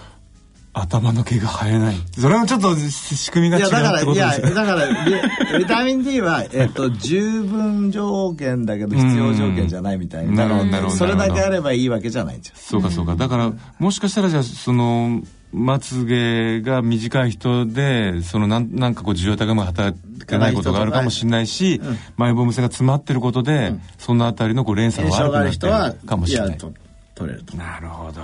[0.81, 1.95] 頭の毛が生えない。
[2.19, 4.47] それもちょっとし仕組みが違ういやだからってことですよ。
[4.47, 10.35] いやだからビビタミン D は、えっと、十分条件だけど必要条件じゃないみたいうん。
[10.35, 10.95] ななるほどなるほど。
[10.95, 12.55] それだけあればいいわけじゃないんですよ。
[12.57, 15.21] そうかそうかだからもしかしたらじゃあその
[15.53, 21.81] まつげが短い人でそのなんなんかこう受容体がうまく働かないことがあるかもしれないし、
[22.17, 26.73] マイボーム性が詰まってることで、そのあたりのこう連鎖炎が悪くなってる人はるかもしれないやと
[27.15, 27.55] 取れると。
[27.55, 28.21] なるほど、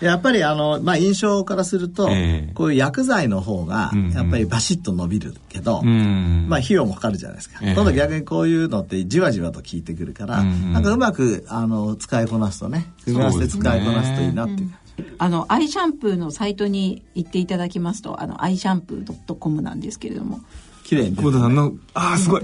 [0.00, 2.52] やっぱりあの、まあ、印象からすると、ええ。
[2.54, 4.10] こういう薬剤の方がうんうん。
[4.12, 7.58] やっぱりバシッと伸びるけど、うんまあ費用もかかるじゃないですか。
[7.62, 7.74] ええ。
[7.74, 14.74] 今度逆にこういうのってじわじわと効いてくるから、うんうんなんかうまくあの使いこなすとね、組み合わせて使いこなすといいなっていう。
[15.18, 20.40] あのアイシャンプーのサイトに行っていただきますとあのアイシャンプー .com なんですけれども。
[20.84, 22.42] 綺麗に久保田さんのああすごい、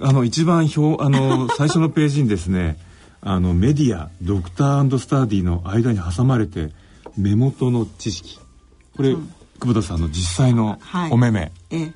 [0.00, 2.76] あの一番表あの最初のページにですね
[3.22, 6.70] あのメディアドクタースタディの間に挟まれて
[7.18, 8.38] 目元の知識。
[8.96, 9.26] これ、久
[9.66, 11.10] 保田さんの実際のはい。
[11.10, 11.92] お目目、ええ。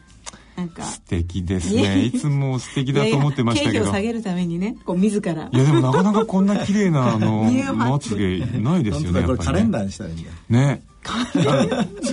[0.57, 0.83] なんか。
[0.83, 2.05] 素敵ですね。
[2.05, 3.85] いつも素敵だと思ってましたけど。
[3.85, 5.33] 経費を下げるためにねこう自ら。
[5.33, 10.35] いやでもなかなかこんな綺麗なあの 見え張まつげないですよね本当だこれカレンダーーにしたらいいんだよ。
[10.51, 10.83] ね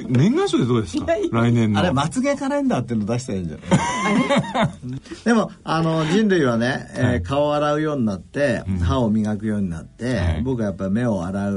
[0.08, 1.06] 年賀状でどうですか？
[1.32, 1.80] 来年の。
[1.80, 5.24] あれまつげカレンダーっていうの出したらいいんじゃない？
[5.26, 10.42] でもあの人類はね、えー顔を洗うようになって、歯を磨くようになって、はい。
[10.42, 11.56] 僕はやっぱり目を洗う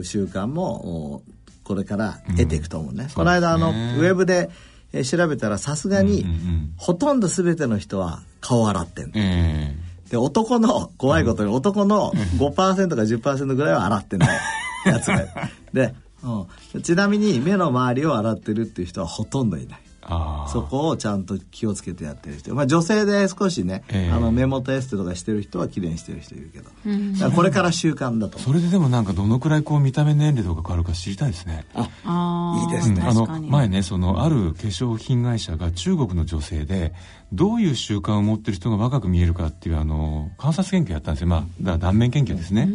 [0.00, 1.22] う習慣もお
[1.64, 4.50] これから得ていくと思うね、この間あの、ウェブで、
[4.92, 6.72] えー調べたらさすがに、うんうんうん。
[6.76, 9.12] ほとんど全ての人は顔を洗ってんの。
[9.16, 9.74] え
[10.10, 14.38] で男の怖いことに男の5%か10%ぐらいは洗ってない
[14.84, 15.24] やつが
[15.72, 19.80] で、 うん、ちなみに目の周りを洗ってるっていう人はほとんどいない。
[20.04, 24.12] ああそこをちゃんと気をつけてやってる人、まあ、女性で少しね、ええ。
[24.12, 31.64] あの目元エステとかしてる人は綺麗にしてる人いるけど、だからこれから習慣だとそれででもなんかどのくらいこう見た目年齢とか変わるか知りたいですね。
[32.04, 33.00] あいいですね。
[33.00, 36.92] うんあの前ねそのある化粧品会社が中国の女性で
[37.32, 41.28] どういう習慣を持ってる人が若く見えるかっていうあの観察研究やったんですよ。
[41.28, 42.68] まあだから断面研究ですね、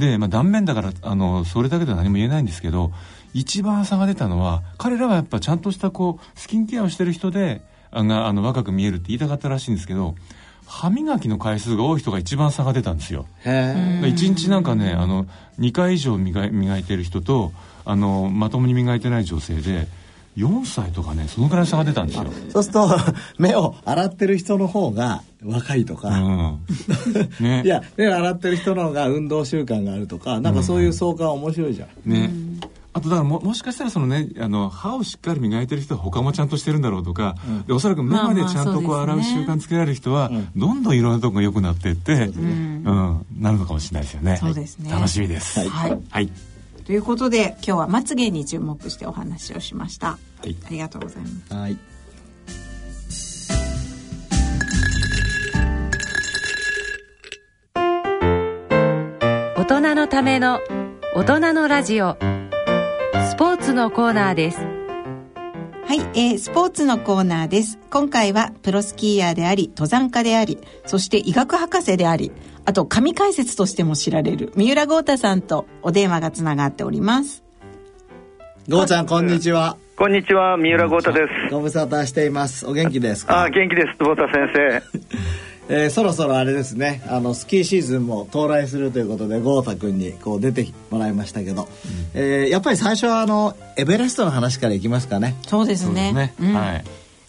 [0.00, 2.92] で、まあ、断面だからあのそれだけでは何も言えないんですけど
[3.32, 10.16] 一番差が出たのは彼らはやっぱちゃんとしたこうスキンケアをしてる人であがあの若く見えるって言いたかったらしいんですけど
[10.66, 13.26] 歯磨きの回数が多い人が一番差が出たんですよ。
[13.44, 15.26] へえ1日なんかねあの
[15.58, 17.52] 2回以上磨い磨いてる人と
[17.84, 19.88] あのまともに磨いてない女性で
[20.36, 22.88] 4歳とかねそのくらい差が出たんですよ、そうすると
[23.38, 26.58] 目を洗ってる人の方が若いとか、うん。
[27.40, 27.62] ね。
[27.66, 32.30] いや目を洗ってる人の方が運動習慣があるとかなんかそういう相関面白いじゃん、ね、
[32.92, 43.26] あとだからももしかしたらそのねあの歯をしっかり磨いてる人は他もちゃんとしてるんだろうとか、でおそらく目までちゃんとこう洗う習慣つけられる人は、どんどんいろんなとこが良くなっていって、うん。
[43.38, 44.36] なるのかもしれないですよね。
[44.38, 44.90] そうですね。
[44.90, 45.60] 楽しみです。
[45.60, 45.98] はい。
[46.10, 46.32] はい、
[46.90, 50.56] ということで今日はまつげに注目してお話をしました、い。
[50.66, 51.54] ありがとうございます。
[51.54, 51.78] はい。
[59.56, 60.58] 大人のための
[61.14, 62.16] 大人のラジオ。
[63.30, 64.79] スポーツのコーナーです
[65.90, 67.76] はい、えースポーツのコーナーです。
[67.90, 72.30] 今回はプロスキーヤーであり、登山家であり、そして医学博士であり、
[72.64, 77.42] あと神解説としても知られる三浦豪太さんとお電話がつながっております。
[78.68, 81.52] ゴーちゃんこんにちはこんにちは、三浦豪太です。
[81.52, 83.42] ご無沙汰していますお元気ですか？
[83.42, 84.82] あ、元気です、坪田先生。
[85.70, 87.02] えーそろそろあれですね。
[87.08, 91.68] あのスキーシーズンも到来するということで豪太君にこう出てもらいましたけど、
[92.12, 95.36] えーやっぱり最初はあのエベレストの話からいきますかね。
[95.46, 96.12] そうですね。
[96.12, 96.52] ね、うん。
[96.52, 96.84] はい。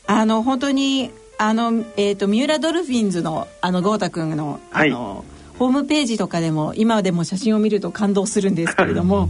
[0.08, 5.24] あの、本当に、あの、えっ、と、三浦ドルフィンズの、あの、豪太くんの、あの、
[5.58, 9.30] ホームページとかでも、今でも写真を見ると感動するんですけれども、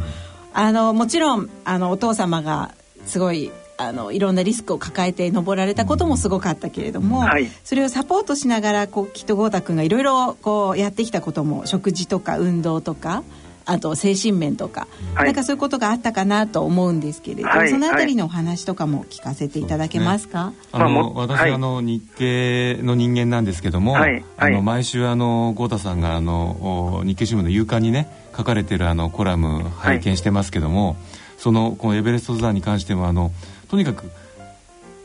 [0.54, 2.72] あの、もちろん、あの、お父様が、
[3.06, 3.52] すごい、
[3.88, 7.48] あのいろんなリスクを抱えて登られたこともすごかったけれども、はい。
[7.64, 13.24] それをサポートしながらこうきっと豪太君がいろいろこうやってきたことも食事とか運動とか
[13.66, 15.26] あと精神面とか、はい。
[15.26, 17.70] なんかそういうことがあったかなと思うんですけれど、はい。
[17.70, 21.52] そのあたりのお話とかも聞かせていただけますか、あの、まあも私、はい。
[21.52, 24.24] あの日経の人間なんですけども、はい。
[24.38, 30.98] あのはい毎週あの豪太さんがあのお日経新聞の夕刊にね書かれてるあのコラム拝見してますけども、
[31.38, 33.32] そのこのエベレスト登山に関してもあの
[33.72, 34.12] とにかく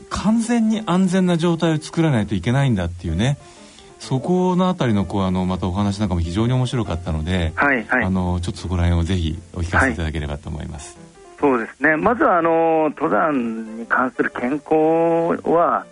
[0.09, 3.37] 完全に安全な状態を作らないといけないんだっていうね
[3.99, 8.09] そこのあたりのこうあのまたお話なんかも非常に面白かったので、はい、はいあ。
[8.09, 10.97] のちょっとそこら辺をぜひお聞かせいただければと思います。
[11.39, 11.95] そうですね。
[11.97, 15.85] まずは、あの、登山に関する健康は、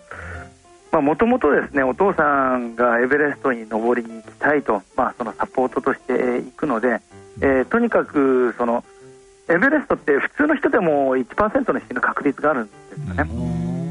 [0.92, 7.00] まあ、もともとですね、お父さんがエベレストに登りに行きたいと、まあ、そのサポートとして行くので、
[7.42, 8.84] えーとにかく、その、
[9.50, 12.72] エベレストって普通の人でも1%の死ぬ確率があるんで
[13.14, 13.30] すよね。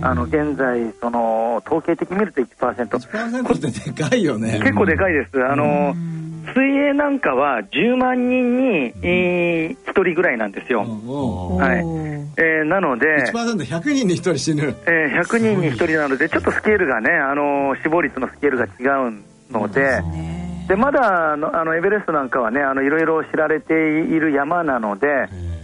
[0.03, 2.99] あの、現在、その、統計的に見ると1%。
[2.99, 4.59] 1%ってでかいよね。
[4.61, 5.43] 結構でかいです。
[5.43, 5.95] あの、
[6.55, 10.83] 水泳なんかは10万人に、えー1人ぐらいなんですよ。
[10.83, 11.57] うん。
[11.57, 11.79] はい。
[12.37, 14.75] えーなので、1%100 人に1人死ぬ。
[14.87, 25.07] えー100人に1人なので、ちょっとスケールがね、あの死亡率のスケールが違うので、ねでまだあのあのエベレストなんかはね、あのいろいろ知られている山なので、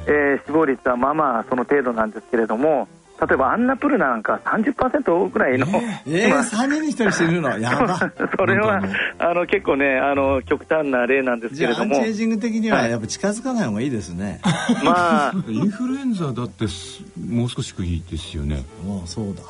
[0.06, 2.88] えー死亡率はまあまあその程度なんですけれども、
[3.20, 5.66] 例えばアンナプルナなんか30%ぐらいの、
[6.06, 7.58] えー、3人に1人死ぬの？
[7.58, 7.98] やば。
[8.36, 8.80] それは
[9.18, 14.40] あの結構ねあの極端な例なんですじゃあアけれどもンチエイジング的にはやっぱ近づかない方がいいですね、
[14.82, 15.32] まあ。
[15.48, 18.64] インフルエンザだってすもう少し低いですよね。
[18.86, 19.42] もうそうだ。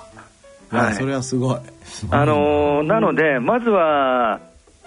[0.72, 0.94] いや、はい。
[0.94, 1.58] それはすごい。
[2.10, 4.40] あのなのでまずは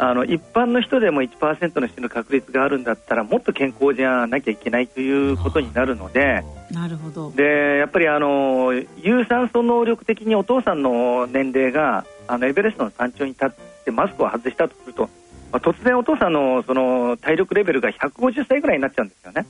[0.09, 7.31] あの一般の人でも1%の死ぬ確率があるんだったらもっと健康じゃなきゃいけないということになるのでなるほど。
[7.31, 13.49] でやっぱりあの有酸素能力的にお父さんの年齢があのエベレストの山頂に立っ
[13.85, 15.03] てマスクを外したとすると、
[15.51, 19.45] まあ、突然お父さんのその体力レベルが150歳ぐらいになっちゃうんですよね。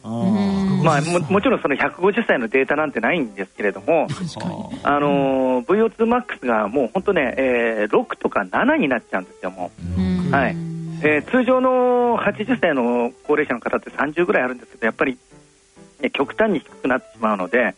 [0.84, 4.08] まあ、ももちろんその150歳のデータなんてないんですけれども、
[4.84, 10.22] あの VO2 マックスがもう本当ね、えー6とか7になっちゃうんですよ、もう。
[10.34, 10.56] はい。
[11.04, 15.20] えー通常の80歳の高齢者の方って30ぐらいあるんですけど、やっぱり、
[16.02, 17.76] ね極端に低くなってしまうので、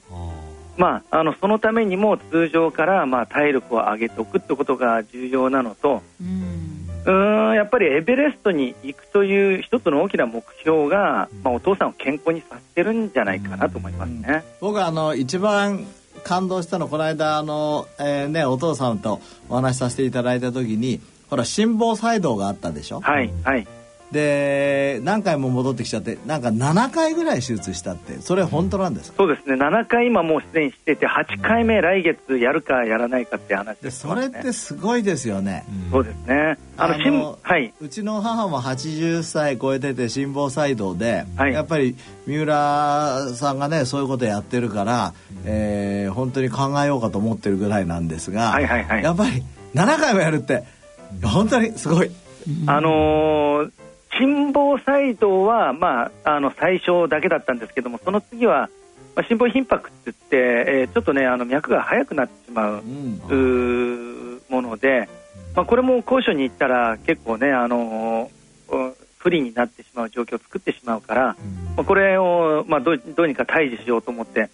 [0.78, 14.46] まあ、あのそのためにも通常からまあ体力を上げておくってことが重要なのと、うーんやっぱりエベレストに行くという一つの大きな目標が、まあ、お父さんを健康にさせてるんじゃないかなと思いますね。
[14.62, 15.86] 僕はあの一番
[16.24, 23.02] 感動したのこの間あの、えーね、お父さんとお話しさせていただいた時にほら心房細動があったでしょ？
[23.02, 23.68] はい、はい。
[24.12, 29.56] で何回も戻ってきちゃってなんか7回ぐらい手術したってそれ本当なんですか、そうですね。
[29.56, 33.92] 7回今もうすでにしてて8回目来月やるかやらないかって話でね。
[33.92, 36.58] それってすごいですよね、そうですね。
[36.78, 37.74] あのあのはい。
[37.82, 41.54] うちの母も80歳超えてて心房細動で、はい。
[41.54, 41.98] やっぱり
[42.28, 45.14] 三浦さんがねそういうことやってるから、
[45.46, 49.04] えー本当に考えようかと思ってるぐらいなんですが、はいはいはい。
[49.04, 50.64] やっぱり7回もやるって
[51.24, 52.12] 本当にすごい。
[52.68, 53.72] あのー
[54.18, 58.70] 心房細動は、まあ、あの最初だけだったんですけどもその次は、
[59.14, 62.84] まあ、心房頻迫って言って、えーちょっとねあの脈が速くなってしまう
[63.36, 65.10] うもので、
[65.54, 71.36] まあ、これも高所に行ったら結構ね、あのー不利になってしまう状況を作ってしまうから、
[71.76, 74.50] まあ、これを、まあ、どうどうにか退治しようと思って、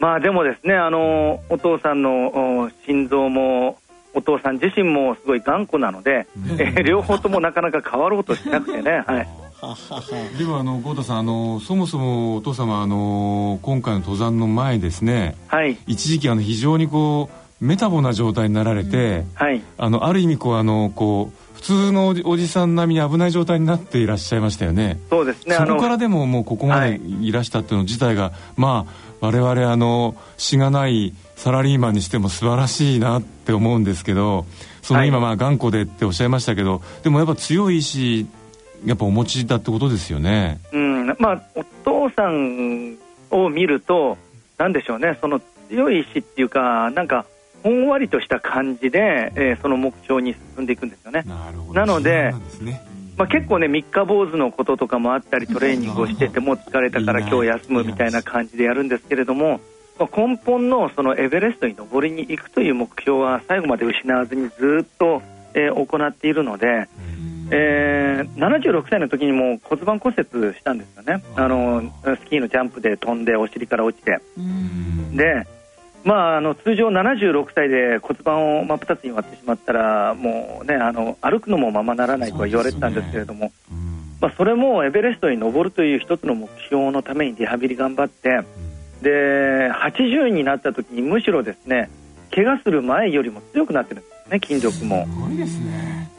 [0.00, 3.78] まあ、でもですね、あのーお父さんのお心臓も
[4.16, 6.26] お父さん自身もすごい頑固なので、
[6.58, 9.04] えー両方ともなかなか変わろうとしなくてね。
[9.06, 9.28] はい。
[10.38, 15.78] ではあの豪太さんあのそもそもお父様あの今回の登山の前ですねはい。
[15.86, 19.62] 一時期あの非常にこうメタボな状態になられて、はい。
[19.76, 24.98] あのある意味こうあのこう普通のおじおじさん並みに危ない状態になっていらっしゃいましたよね。
[25.10, 34.46] そうですねそあのこからでももうここまでいらしたっていうの自体が、まあ我々あのしがないサラリーマンにしても素晴らしいなって思うんですけど
[34.82, 35.08] そのはい。
[35.08, 38.26] 今まあ頑固でっておっしゃいましたけどでもやっぱ強い意志
[38.84, 40.60] やっぱお持ちだってことですよね。
[40.72, 41.06] うん。
[41.18, 42.96] まあ、お父さん
[43.30, 44.18] を見ると、
[44.58, 47.26] なんでしょうね、その強い意志っていうか、なんか、
[47.62, 51.24] ほんわりとした感じで、えーその目標に進んでいくんですよね。
[51.26, 52.32] なるほなので
[53.16, 59.60] まあ、結構ね、三日坊主のこととかもあったり、トレーニングをしてても疲れたから今日休むみたいな感じでやるんですけれども、
[59.98, 65.22] まあ、根本のそのエベレストに登りに行くという目標は最後まで失わずにずっと、
[65.54, 66.86] えー行っているので、
[67.50, 74.20] えー76歳の時にもう骨盤骨折したんですよね、あのスキーのジャンプで飛んでお尻から落ちて。
[75.12, 75.46] で
[76.04, 83.50] まあ、あの通常76歳で骨盤を真っ二つに割ってしまったらもうねあの歩くのもままならないとは言われてたんですけれども、
[84.20, 88.42] まあ、それもエベレストに登るという一つの目標のためにリハビリ頑張って
[89.02, 91.90] で80になった時にむしろですね
[92.34, 95.06] 怪我する前よりも強くなってるんですね筋力も。
[95.06, 96.10] すごいですね。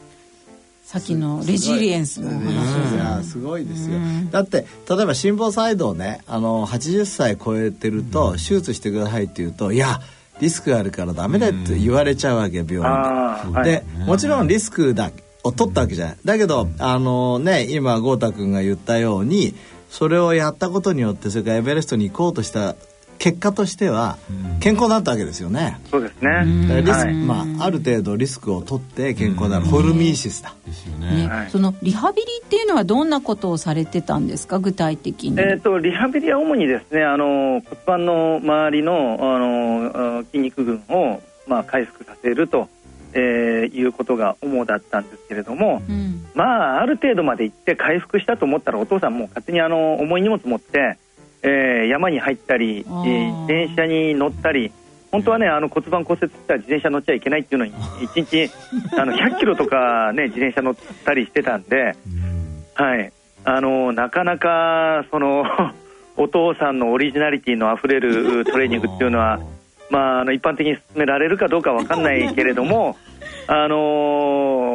[0.84, 2.98] さっきのレジリエンスのお話い。
[2.98, 3.98] やすごいですよ、
[4.30, 10.00] だって例えば心房細動ねあの80歳超えてると手術してくださいって言うといや
[10.40, 13.64] リスクがあるからダメだって言われちゃうわけ病院で、あーはい。
[13.64, 15.10] でもちろんリスクだ
[15.44, 16.16] を取ったわけじゃない。
[16.24, 19.54] だけどあのね今豪太君が言ったように
[19.88, 22.76] それをやったことによってそれからエベレストに行こうとした
[23.18, 24.16] 結果としては
[24.60, 26.44] 健康だったわけですよね、そうですね、
[26.82, 27.14] リスクはい。
[27.14, 31.24] まあ、ある程度リスクを取って健康になるホルミーシスだ、ですよね。
[31.24, 31.50] ねはい。
[31.50, 42.68] そのリハビリっていうのはどんなことをされてたんですか具体的に、えー、とリハビリは主にですねあの骨盤の周りのあのあ筋肉群を、まあ、回復させると、
[43.12, 46.26] えーいうことが主だったんですけれども、うん。
[46.34, 50.98] まあ、ある程度まで行って回復したと思ったらお父さんも勝手にあの重い荷物持って、
[51.42, 52.90] えー山に入ったり、自
[53.46, 54.72] 転車に乗ったり
[55.10, 58.50] 本当はねあの骨盤骨折したら自転車乗っちゃいけないっていうのに1日
[58.98, 61.96] あの100キロとか、ね、 自転車乗ったりしてたんで。
[62.74, 65.44] はい、あのなかなかその
[66.16, 69.40] お父さんのオリジナリティのあふれるトレーニングっていうのは
[69.90, 72.96] まあ、あの一般的に進められるかどうかわかんないけれども、
[73.46, 74.68] あのー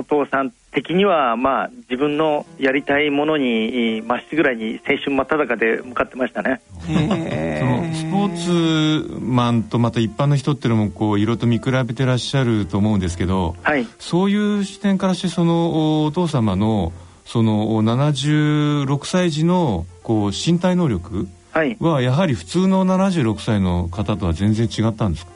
[0.00, 6.60] お父さん的には、まあ、自分のやりたいものにまっしぐらいに青春真っ只中で向かってましたね。
[6.86, 16.92] そのスポーツマンとまた一般の人っていうのもこう色と見比べてらっしゃると思うんですけど、はい、そういう視点からしてそのお父様の
[17.26, 25.32] その76歳児のこう身体能力はい、はやはり普通の76歳の方とは全然違ったんですか？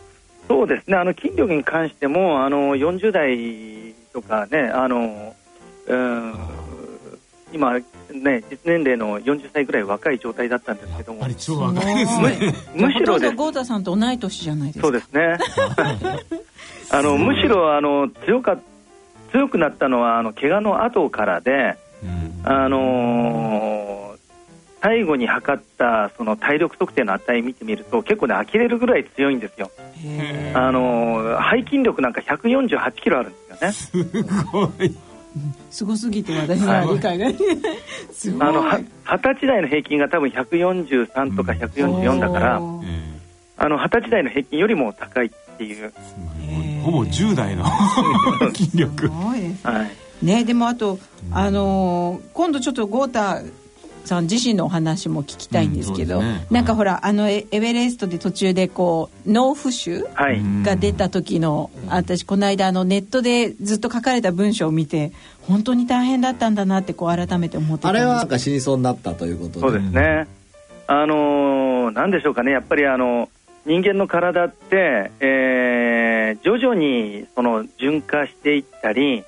[0.46, 5.34] そうですね、あの筋力に関しても、あの40代とかね、あの
[5.86, 6.34] うん
[7.52, 7.84] 今、ね、
[8.50, 11.20] 実年齢の40歳ぐらい若い状態だったんですけども。
[11.20, 12.54] やっぱり、超若いですね。
[12.74, 14.86] むしろ豪太さんと同い年じゃないですか。
[14.86, 15.38] そうですね、
[16.90, 18.58] あのむしろあの強か
[19.32, 22.34] 強くなったのは、あの怪我の後からで、うん。
[22.44, 23.63] あのー
[24.84, 29.70] 最後に測ったその体力測定の値見てみると結構ね呆れるぐらい強いんですよ、
[30.04, 33.38] へあのー背筋力なんか148キロあるんで
[33.72, 34.12] すよね。
[34.22, 34.22] す
[34.52, 34.68] ごい。
[34.68, 34.94] ー
[35.70, 37.30] すごすぎて私の理解が。
[38.12, 38.46] すごい。
[38.46, 42.86] あのは二十歳代の平均が多分143とか144だから、おー。
[42.86, 43.20] え
[43.56, 45.94] あの二十歳代の平均よりも高いっていう、
[46.42, 47.64] えほぼ10代の
[48.54, 49.04] 筋力。
[49.04, 49.66] すごいです。
[49.66, 49.82] は
[50.22, 50.98] い、ねでもあと
[51.32, 53.20] あのー今度ちょっと豪太
[54.06, 56.46] さん自身のお話も聞きたいんですけど、うんね。
[56.50, 69.60] なんかほらあのエエベレストで途中でこう脳浮腫はいうんが出た時の、私この間あのネットでずっと書かれた文章を見て本当に大変だったんだなってこう改めて思ってあれはなんか死にそうになったということで。
[69.60, 70.26] そうですね、
[70.86, 73.28] あのーなんでしょうかね、やっぱりあの
[73.66, 79.24] 人間の体って、えー徐々にその循化していったり、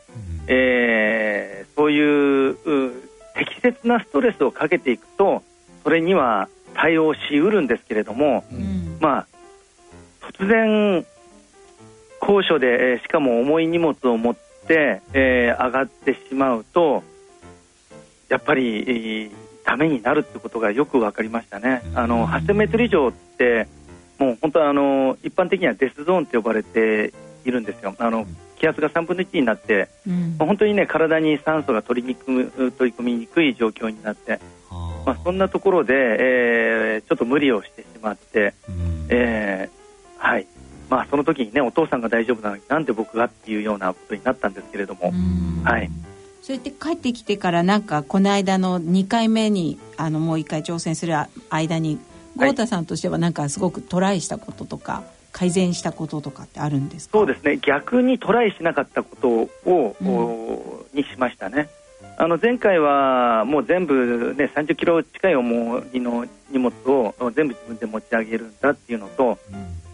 [0.49, 3.06] えーそういうう
[3.37, 5.43] 適切なストレスをかけていくと、
[5.82, 9.26] それには対応しうるんですけれども、うんまあ、
[10.39, 11.05] 突然、
[12.20, 17.05] 高所で、えーしかも重い荷物を持って、えー上がってしまうと、
[18.28, 19.30] やっぱり、えー
[19.66, 21.82] ダメになるってことがよく分かりましたね。
[21.97, 23.66] あの8000メートル以上って、
[24.16, 27.12] もう本当はあの一般的にはデスゾーンって呼ばれて
[27.45, 27.95] いるんですよ。
[27.99, 28.26] あの
[28.59, 30.37] 気圧が3分の1になって、うん。
[30.39, 32.27] まあ本当にね体に酸素が取りにく
[32.73, 34.41] 取り込みにくい状況になって、
[34.71, 39.07] まあ、そんなところで、えーちょっと無理をしてしまって、うん。
[39.09, 39.77] えー
[40.19, 40.47] はい。
[40.89, 45.63] まあ、その時にねお父さんが大丈夫なのになんで僕がっていうようなことになったんですけれども、うん。
[45.65, 45.91] はい、
[46.43, 51.15] そうやって帰ってきてからなんかこの間の2回目にあのもう1回挑戦する
[51.51, 51.99] 間に
[52.37, 52.49] はい。
[52.49, 55.03] 豪太さんとしてはなんかすごくトライしたこととか
[55.37, 57.18] 改善したこととかってあるんですか？
[57.18, 57.59] そうですね。
[57.59, 60.09] 逆にトライしなかったことを、うん。
[60.09, 61.68] おにしましたね。
[62.16, 69.39] あの前回はもう全部、ね、30キロ近い重りの荷物を全部自分で持ち上げるんだっていうのと、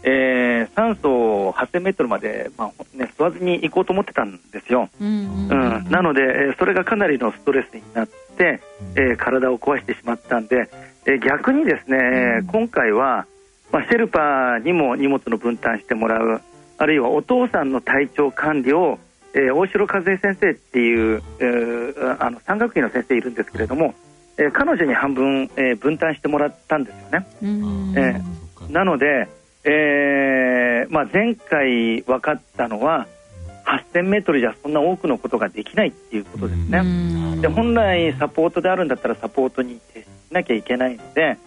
[0.04, 4.88] えー酸素を8000メートルまで、まあね、吸わずに行こうと思ってたんですよ。
[5.00, 8.60] うんうん、なので、えーそれがかなりのストレスになって、
[8.94, 10.70] えー体を壊してしまったんで、
[11.06, 11.98] えー逆にですね、
[12.42, 12.46] うん。
[12.46, 13.26] 今回は、
[13.72, 16.40] まあ、シェルパにも荷物の分担してもらう
[16.78, 18.98] あるいはお父さんの体調管理を、
[19.34, 23.94] えー大城和恵先生っていう、えーあの山岳医の先生いるんですけれども、
[24.36, 27.26] えー彼女に半分、えー分担してもらったんですよね。
[27.42, 27.94] うん。
[27.96, 28.20] え
[28.68, 29.28] なので、
[29.64, 33.06] えーまあ、前回分かったのは
[33.64, 36.78] 8000メートルじゃそんな多くのことができないっていうことですね。
[36.78, 36.82] う
[37.36, 37.40] ん。
[37.40, 41.38] で本来サポートであるんだったらサポートに徹しなきゃいけないので、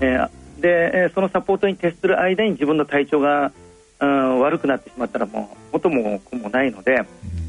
[0.00, 0.30] えー
[0.60, 3.52] でえーそのサポートに徹する間に自分の体調が、
[4.00, 7.04] うん悪くなってしまったらもう元も子もないので、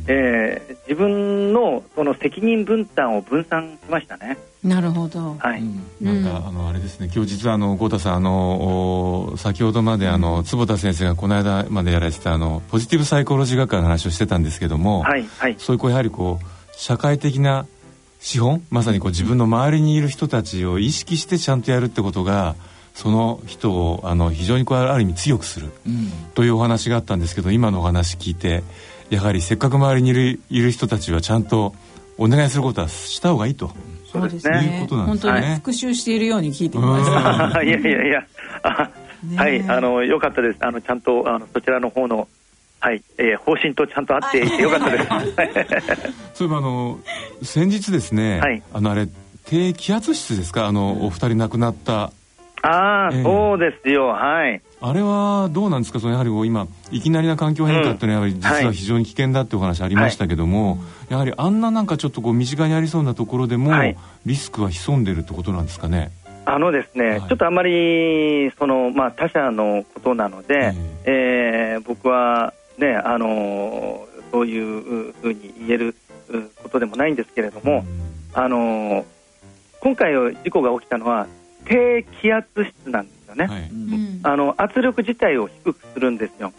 [0.08, 4.38] えー自分のその責任分担を分散しましたね。
[4.64, 5.38] なるほど。
[5.40, 5.64] はい、
[6.00, 7.10] なんか、あのあれですね。
[7.14, 16.46] 今日実はあの豪太さんあのお先ほどまであの坪田先生がこの間までやられてたあのポジティブサイコロジー学会の話をしてたんですけども、はい、はい、そういうこうやはりこう
[16.76, 17.66] 社会的な
[18.20, 22.56] 資本まさにこう自分の周りにいる人たちを意識してちゃんとやるってことが
[22.94, 25.72] その人をあの非常にこうある意味強くする
[26.36, 28.64] というお話があったんですけど今のお話聞いて
[29.10, 31.74] やはりせっかく周りにいるいる人たちはちゃんと
[32.18, 33.72] お願いすることはした方がいいと。
[34.12, 34.76] そうですね。
[34.76, 35.50] いうことなん本当ですね。
[35.50, 37.06] に復習しているように聞いてみまし
[37.54, 38.28] た いやいやいや、
[39.38, 40.58] はい、あの、よかったです。
[40.60, 42.28] あの、ちゃんと、あの、そちらの方の、
[42.82, 45.06] はい、えー方針とちゃんと合っていてよかったです。
[46.34, 47.00] そういえばあの
[47.44, 48.62] 先日ですね、はい。
[48.74, 49.08] あのあれ
[49.46, 50.66] 低気圧室ですか？
[50.66, 52.12] あのお二人亡くなった
[52.64, 53.24] ああ、ええ。
[53.24, 54.62] そうですよ、はい。
[54.82, 56.00] あれはどうなんですか？
[56.00, 63.98] そのやはり今いきなりな環境変化っていうのはやはり実は非常に危険だっていうお話ありましたけども、やはりあんななんかちょっとこう身近にありそうなところでも、はい。
[64.26, 66.12] リスクは潜んでるってことなんですかね？
[66.46, 67.22] あのですね、はい。
[67.22, 70.74] ちょっとあんまりその、まあ、他者のことなので、
[71.06, 75.96] えー僕は、ね、あのそういうふうに言える
[76.30, 77.86] うことでもないんですけれども、
[78.34, 79.06] あの
[79.80, 81.28] 今回事故が起きたのは
[81.72, 83.70] 低気圧室なんですよね、はい。
[83.70, 84.20] うん。
[84.24, 86.52] あの圧力自体を低くするんですよ。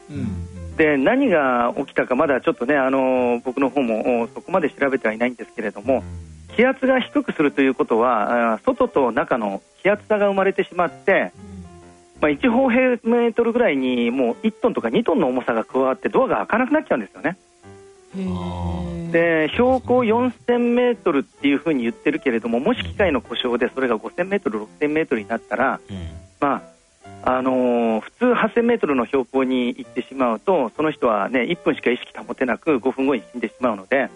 [0.77, 6.03] で何が起きたかまだちょっとねあの僕の方もおそこまで調べてはいないんですけれども
[6.57, 11.33] 気圧が低くするということはあ外と中の気圧差が生まれてしまって、
[12.23, 17.37] まあ、1平方メートルぐらいにもう1トンとか2トンの重さが加わってドアが開かなくなっちゃうんですよね。
[19.13, 26.11] で標高4000メートルっていうふうに言ってるけれどももし機械の故障でそれが5000メートル6000メートルになったらえ
[26.41, 26.73] まあ
[27.25, 34.11] あのー普通8000メートルの標高に行ってしまうとその人は、ね、1分しか意識保てなく5分後に死んでしまうので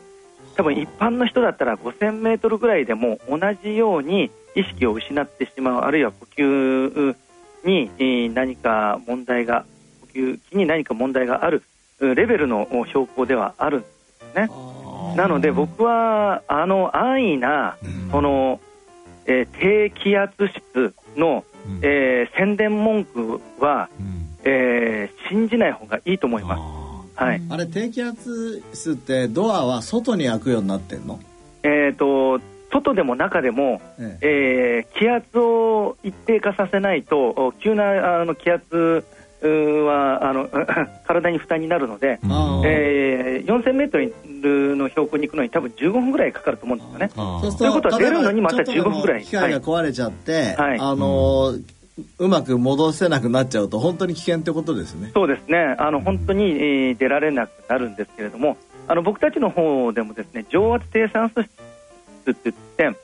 [0.56, 7.16] 多分一般の人だったら5000メートルぐらいでも同じように意識を失ってしまうあるいは呼吸
[7.64, 9.64] にえー何か問題が
[10.00, 11.62] 呼吸器に何か問題がある
[12.00, 13.86] レベルのお標高ではあるんで
[14.32, 14.48] すね。
[15.16, 17.76] なので僕はあの安易な
[18.10, 18.60] その、
[19.26, 21.78] えー低気圧室の、うん。
[21.82, 24.28] えー宣伝文句は、うん。
[24.44, 26.60] えー信じない方がいいと思います。
[27.18, 27.42] あはい。
[27.48, 31.18] あれ低気圧室ってドアは外に開くようになってんの、
[31.62, 32.40] えっ、と
[32.70, 34.86] 外でも中でも、ええ。
[34.86, 39.04] えー気圧を一定化させないとお急なあの気圧
[39.46, 40.48] はあの
[41.06, 42.18] 体に負担になるので、
[42.64, 47.08] えー4000メートルの標高に行くのに多分15分ぐらいかかると思うんですよね。
[47.56, 49.22] ということは出るのにまた例えばちょっとでも15分ぐらい。
[49.22, 50.78] 機械が壊れちゃって、はい。
[50.80, 51.62] あのー
[52.18, 55.10] うまく戻せなくなっちゃうと本当に危険ってことですね。
[55.14, 61.50] そうですね、あの本当に、えー出られなくなるんですけれども、あの僕たちの方でもですね上圧低酸素室
[62.32, 62.98] って言って、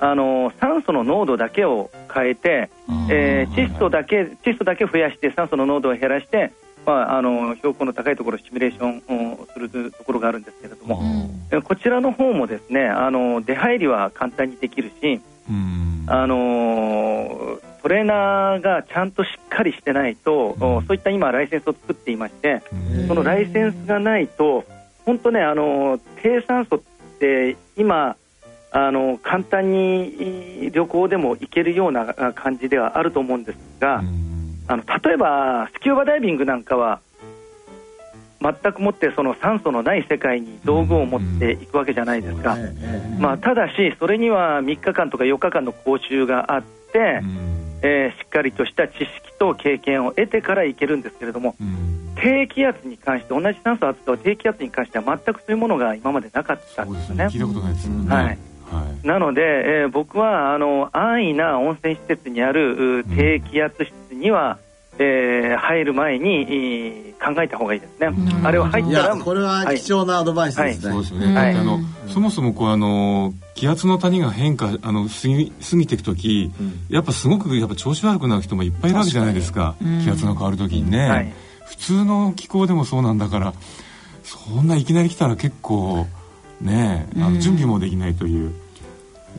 [0.00, 2.70] あの酸素の濃度だけを変えて、
[3.10, 6.52] えー窒素だけ窒素だけ増やして酸素の濃度を減らして、
[6.86, 11.00] まあ、あの標高の高いところをシミュレーションをするところがあるんですけれども、
[11.50, 16.04] えーこちらの方もですねあの出入りは簡単にできるし、うん。
[16.06, 23.08] あのートレーナーがちゃんとしっかりしてないと、おそういった今ライセンスを作っていまして、うん。
[23.08, 24.64] そのライセンスがないと
[25.04, 26.80] 本当ねあの低酸素っ
[27.18, 28.16] て今
[28.74, 34.64] あの簡単に旅行でも行けるようなあ感じではあると思うんですが、うん。
[34.66, 37.00] あの例えばスキューバダイビングなんかは
[38.40, 47.52] 全くもってその酸素のない世界に道具を持っていくわけじゃないですか、ええまあ、ただしそれには3日間とか4日間の講習があって、うん。
[47.84, 49.08] えーしっかりとした知識
[49.38, 52.14] と経験を得てから行けるんですけれどもうん。
[52.14, 57.26] 低気圧に関して同じ酸素を扱う低気圧に関しては全くそういうものが今までなかったんですすね。
[57.26, 58.14] 聞いたことないですもんね。
[58.14, 59.06] はいはい。
[59.06, 64.58] なので、えー僕はあの安易な温泉施設にあるう低気圧室には、
[64.98, 68.08] えー入る前に、えー考えた方がいいですね、
[68.42, 70.92] あれを入っいたらやこれは貴重なアドバイスですね。
[70.92, 71.54] そうですね、はい。
[71.54, 76.50] あのそもそもこうあの気圧の谷が変化あの過ぎ過ぎていく時、
[76.88, 79.76] やっぱすごくやっぱ調子悪くなる人もいっぱいいるわけじゃないですか。
[80.02, 81.32] 気圧が変わる時にね、はい。
[81.66, 83.54] 普通の気候でもそうなんだから
[84.24, 86.08] そんないきなり来たら結構
[86.62, 88.52] ねあの準備もできないという、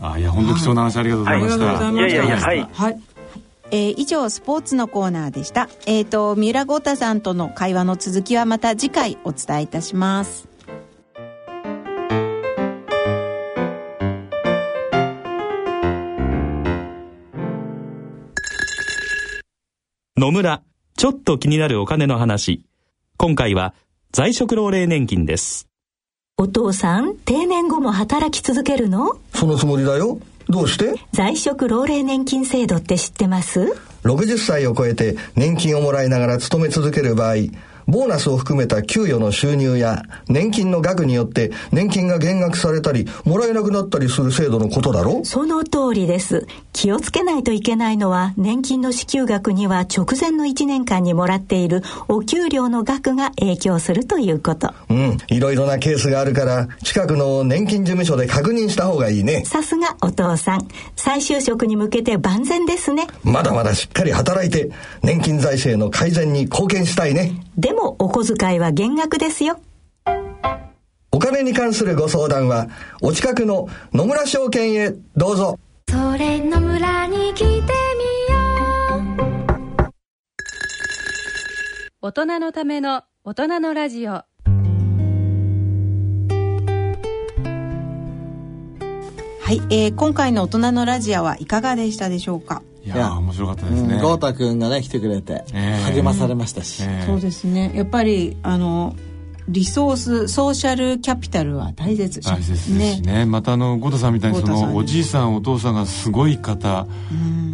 [0.01, 3.01] あいや本当貴重な話ありがとうございました、いやいやいやはいはい。
[3.71, 5.67] えー以上スポーツのコーナーでした。
[5.87, 10.47] えっ、と三浦豪太さんとの会話の続きはまた次回お伝えいたします。
[20.15, 20.61] 野村、
[20.95, 22.63] ちょっと気になるお金の話。
[23.17, 23.73] 今回は
[24.11, 25.72] 在職老齢年金です。
[26.35, 29.19] お父さん、定年後も働き続けるの？
[29.35, 30.17] そのつもりだよ。
[30.49, 30.95] どうして？
[31.11, 37.35] 在職老齢年金制度って知ってます ?60 歳を超えて年金をもらいながら勤め続ける場合、
[37.87, 46.47] ボーナスを含めた給与の収入や年金の額によって年金が減額されたり、もらえなくなったりする制度のことだろその通りです。
[46.71, 54.73] 気をつけないといけないのは、年金の支給額には直前の1年間にもらっているお給料の額が影響するということ。
[54.89, 59.43] うん、いろいろなケースがあるから、近くの年金事務所で確認した方がいいね。
[59.45, 60.67] さすがお父さん。
[60.95, 63.07] 再就職に向けて万全ですね。
[63.23, 64.71] まだまだしっかり働いて、
[65.01, 67.33] 年金財政の改善に貢献したいね。
[67.57, 69.59] でも、お小遣いは減額ですよ。
[71.11, 72.67] お金に関するご相談は、
[73.01, 75.59] お近くの野村証券へどうぞ。
[75.89, 77.61] それの村に来てみよ
[79.21, 79.93] う
[82.01, 84.25] 大人のための大人のラジオは
[89.41, 92.63] はい、えー、今回の大人のラジオはいかがでしたでしょうか？
[92.85, 93.99] いやー面白かったですね。
[94.01, 97.71] 豪太君がね来てくれてええ励まされましたし、ええそうですね。
[97.73, 98.95] やっぱりあの
[99.47, 102.21] リソースソーシャルキャピタルは大切。
[102.21, 103.25] 大切ですしね。
[103.25, 106.87] またあの豪太さんみたいにそのおじいさんお父さんがすごい方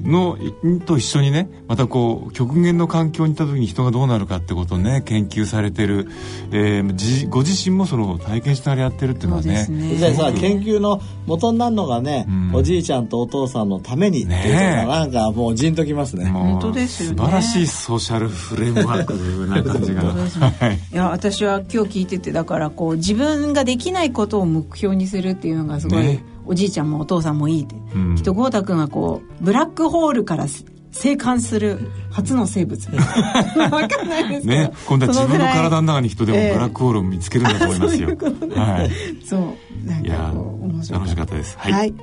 [0.04, 0.82] の、ん。
[0.82, 6.08] と一緒にねまたこう極限の環境にいた時に人がどうなるかってことをね研究されてる、
[6.52, 10.10] えーじご自身もその体験しながらやってるっていうのはねそうですね。
[10.10, 12.56] でさ研究の元になるのがね、うん。
[12.56, 17.18] おじいちゃんとお父さんのためにっていうのがなんかもうじんときますね、もう本当ですよね。
[17.18, 20.04] 素晴らしいソーシャルフレームワークな感じが。
[20.12, 20.80] はい。
[20.92, 26.24] いや私は今日聞いててだからこう自分ができないことを目標にするっていうのがすごい、ね。
[26.46, 28.16] おじいちゃんもお父さんもいいって、うん。
[28.16, 30.48] きっと豪太君はこうブラックホールから
[30.92, 34.62] 生還する初の生物 わかんないですけど。
[34.62, 34.72] ね。
[34.88, 38.92] 今度は自分の体の中に人でもええブラックホールを見つけるんだと思いますよ、はい。
[39.26, 39.88] そう。
[39.88, 41.58] なんかいやこう面白楽しかったです。
[41.58, 41.94] はい、はい、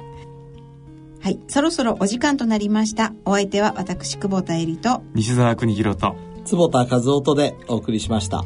[1.21, 3.13] はい、そろそろお時間となりました。
[3.25, 5.03] お相手は私久保田恵里と。
[5.15, 6.15] 西澤邦弘と。
[6.47, 8.45] 坪田和夫とでお送りしました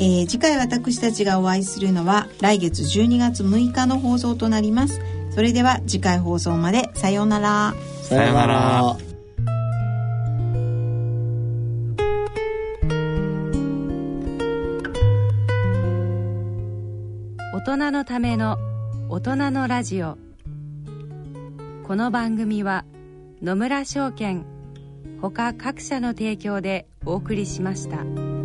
[0.00, 5.00] えー次回私たちがお会いするのは来月12月6日の放送となります。
[5.30, 7.74] それでは次回放送までさようなら。
[8.02, 8.96] さようなら。
[17.52, 18.56] 大人のための
[19.08, 20.16] 大人のラジオ。
[21.82, 22.84] この番組は
[23.42, 24.46] 野村証券
[25.20, 28.37] ほか各社の提供でお送りしました。